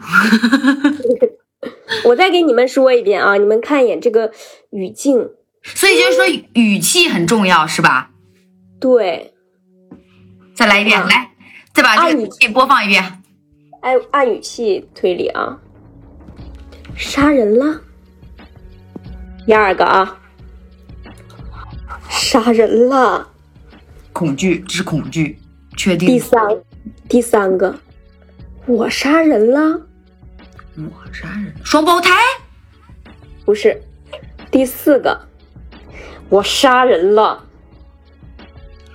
[2.06, 4.30] 我再给你们说一遍啊，你们看一眼这个
[4.70, 5.28] 语境，
[5.64, 8.12] 所以就是说语气很重要，是吧？
[8.78, 9.34] 对，
[10.54, 11.32] 再来一遍，嗯来，
[11.72, 13.22] 再把这语个语气播放一遍。
[13.80, 15.58] 按按语气推理啊，
[16.96, 17.80] 杀人了。
[19.44, 20.20] 第二个啊，
[22.08, 23.32] 杀人了。
[24.12, 25.38] 恐惧，这是恐惧，
[25.76, 26.08] 确定。
[26.08, 26.40] 第三，
[27.08, 27.78] 第三个，
[28.66, 29.80] 我杀人了，
[30.76, 32.10] 我杀人，双胞胎，
[33.44, 33.80] 不是。
[34.50, 35.28] 第四个，
[36.28, 37.44] 我杀人了。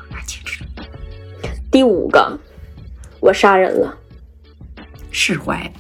[0.10, 0.64] 拿戒指，
[1.72, 2.40] 第五个，
[3.20, 3.98] 我杀人了。
[5.12, 5.72] 释怀。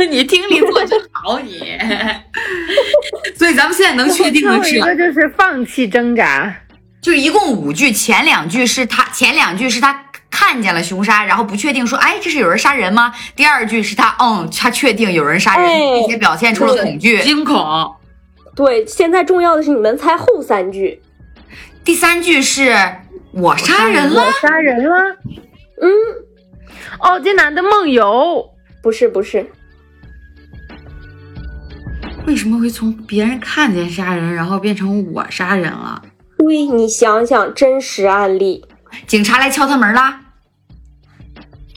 [0.10, 1.78] 你听力做真好，你。
[3.36, 6.54] 所以咱们现在能确定的是一个就是放弃挣扎。
[7.00, 13.12] 就一共五句，前两句是他，前两句是他看见了凶杀，然后不确定说，哎，这是有人杀人吗？
[13.34, 17.20] 第二句是他，嗯，他确定有人杀人，哎并且表现出了恐惧。
[17.22, 17.94] 惊恐。
[18.54, 21.00] 对，现在重要的是你们猜后三句。
[21.82, 22.76] 第三句是
[23.32, 25.16] 我杀人了我，杀人了。
[25.80, 25.88] 嗯，
[27.00, 28.46] 哦，这男的梦游。
[28.82, 29.46] 不是不是，
[32.26, 36.02] 为什么会从别人看见杀人，然后变成我杀人了？
[36.40, 38.64] 对你想想真实案例，
[39.06, 40.18] 警察来敲他门啦。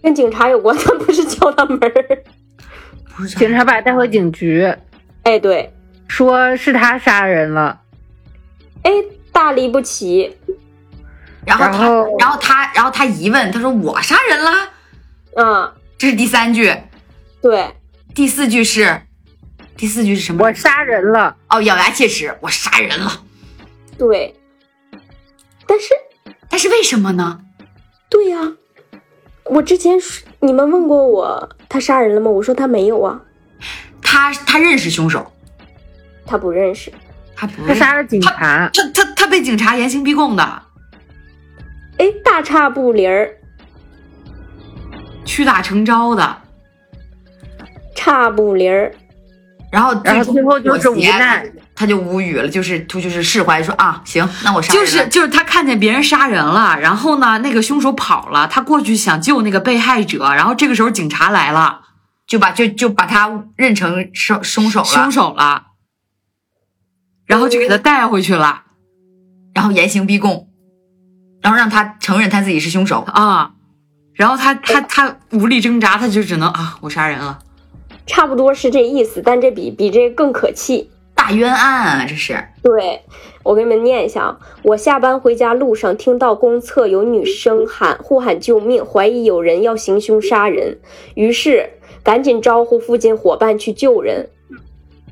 [0.02, 2.24] 跟警察有关，但不是敲他门儿。
[3.14, 4.74] 不是警察把他带回警局，
[5.24, 5.74] 哎，对，
[6.08, 7.82] 说是他杀人了。
[8.84, 8.92] 哎，
[9.34, 10.34] 大离不齐。
[11.46, 14.52] 然后他，然后然后他，然后他疑问，他说我杀人了，
[15.36, 16.74] 嗯，这是第三句，
[17.42, 17.70] 对，
[18.16, 19.02] 第四句是，
[19.76, 20.46] 第四句是什么？
[20.46, 21.36] 我杀人了。
[21.50, 23.24] 哦，咬牙切齿，我杀人了。
[23.98, 24.34] 对，
[25.68, 25.94] 但是，
[26.50, 27.40] 但是为什么呢？
[28.10, 28.54] 对呀、
[29.46, 32.30] 我之前说你们问过我他杀人了吗？
[32.30, 33.22] 我说他没有啊，
[34.02, 35.32] 他他认识凶手，
[36.26, 36.92] 他不认识。
[37.36, 38.70] 他不他杀了警察。
[38.72, 40.44] 他他他被警察严刑逼供的，
[41.98, 43.36] 哎，大差不离儿，
[45.26, 46.38] 屈打成招的。
[47.96, 48.94] 差不离儿。
[49.72, 61.82] 然后然后最后就是无奈，他就无语了，就是他就是释怀，说啊，行，那我杀人了就是就是他看见别人杀人了，然后呢，那个凶手跑了，他过去想救那个被害者，然后这个时候警察来了，
[62.28, 65.68] 就把就就把他认成凶凶手了，凶手了，
[67.26, 68.64] 然后就给他带回去了
[69.56, 70.50] 然后严刑逼供，
[71.42, 73.02] 然后让他承认他自己是凶手。
[73.02, 73.52] 啊。
[74.16, 77.40] 然后他他他无力挣扎，他就只能啊，我杀人了，
[78.06, 80.92] 差不多是这意思，但这比比这更可气。
[81.24, 82.38] 大冤案啊，这是。
[82.62, 83.00] 对，
[83.44, 84.38] 我给你们念一下啊。
[84.62, 90.80] 我下班回家路上，听到公厕有女生喊呼喊救命，怀疑有人要行凶杀人，
[91.16, 91.70] 于是
[92.04, 94.28] 赶紧招呼附近伙伴去救人。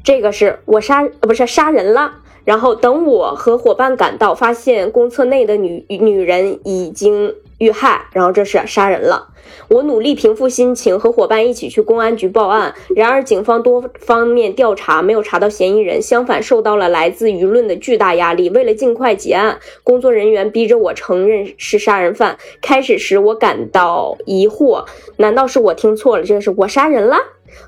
[0.04, 2.16] 这个是我杀，不是杀人了。
[2.44, 9.28] 然后等我和伙伴赶到，发现公厕内的女女人已经遇害，然后这是杀人了。
[9.68, 12.74] 我努力平复心情，和伙伴一起去公安局报案。
[12.96, 18.50] 然而，警方多方面调查没有查到嫌疑人，相反受到了来自舆论的巨大压力。
[18.50, 22.40] 为了尽快结案，工作人员逼着我承认是杀人犯。
[22.64, 24.86] 开始时，我感到疑惑，
[25.18, 26.24] 难道是我听错了？
[26.24, 27.18] 这是我杀人了？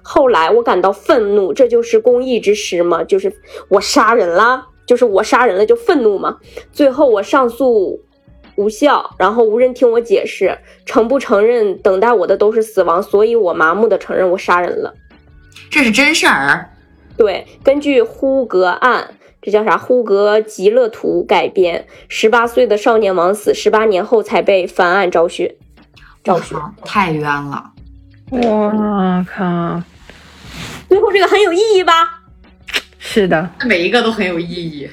[0.01, 3.03] 后来我感到愤怒，这就是公益之师吗？
[3.03, 3.31] 就是
[3.69, 6.37] 我杀人了，就是我杀人了就愤怒吗？
[6.71, 7.99] 最后我上诉
[8.55, 14.93] 无效，然后无人听我解释，承不承认等待我的都是死亡，所以我麻木的承认我杀人了。
[15.69, 16.69] 这是真事儿。
[17.17, 19.77] 对，根据呼格案，这叫啥？
[19.77, 25.55] 呼格吉勒图改编，十八岁的少年枉死，十八年后才被翻案昭雪。
[26.23, 27.71] 昭雪，太冤了。
[28.31, 29.81] 我靠！
[30.87, 32.21] 最后这个很有意义吧？
[32.97, 34.89] 是的，每一个都很有意义。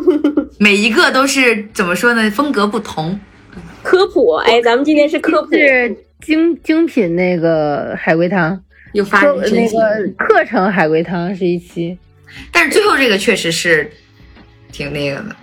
[0.58, 2.30] 每一个都是怎么说呢？
[2.30, 3.18] 风格不同。
[3.82, 8.62] 科普，哎，咱们今天是科普，是精精品那个海龟汤，
[8.92, 9.68] 又发那。
[9.68, 11.98] 个课程海龟汤是一期，
[12.52, 13.90] 但是最后这个确实是
[14.70, 15.36] 挺那个的，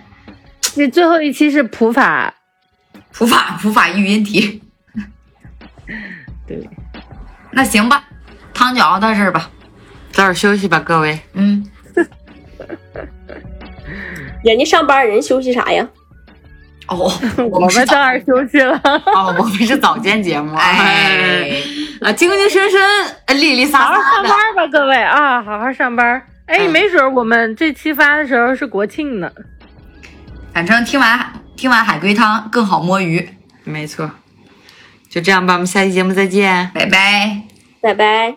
[0.76, 2.34] 那最后一期是普法，
[3.12, 4.62] 普法普法育音题。
[6.48, 6.66] 对，
[7.52, 8.08] 那行吧，
[8.54, 9.50] 汤就熬到这儿吧。
[10.12, 11.20] 早点休息吧，各位。
[11.34, 11.64] 嗯，
[14.44, 15.86] 人家上班人休息啥呀？
[16.88, 17.10] 哦，
[17.52, 18.80] 我们早当然休息了。
[18.84, 20.54] 哦，我们是早间节目。
[20.56, 21.50] 哎，
[22.02, 22.80] 啊，精精神神，
[23.26, 24.28] 呃利利好好撒撒的。
[24.28, 26.20] 上班吧，各位啊，好好上班。
[26.46, 29.30] 哎，嗯没准我们这期发的时候是国庆呢。
[30.52, 33.28] 反正听完听完海龟汤更好摸鱼。
[33.62, 34.10] 没错。
[35.08, 36.70] 就这样吧，我们下期节目再见。
[36.74, 37.42] 拜拜。
[37.80, 38.36] 拜拜。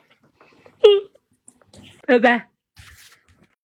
[2.05, 2.52] 拜拜。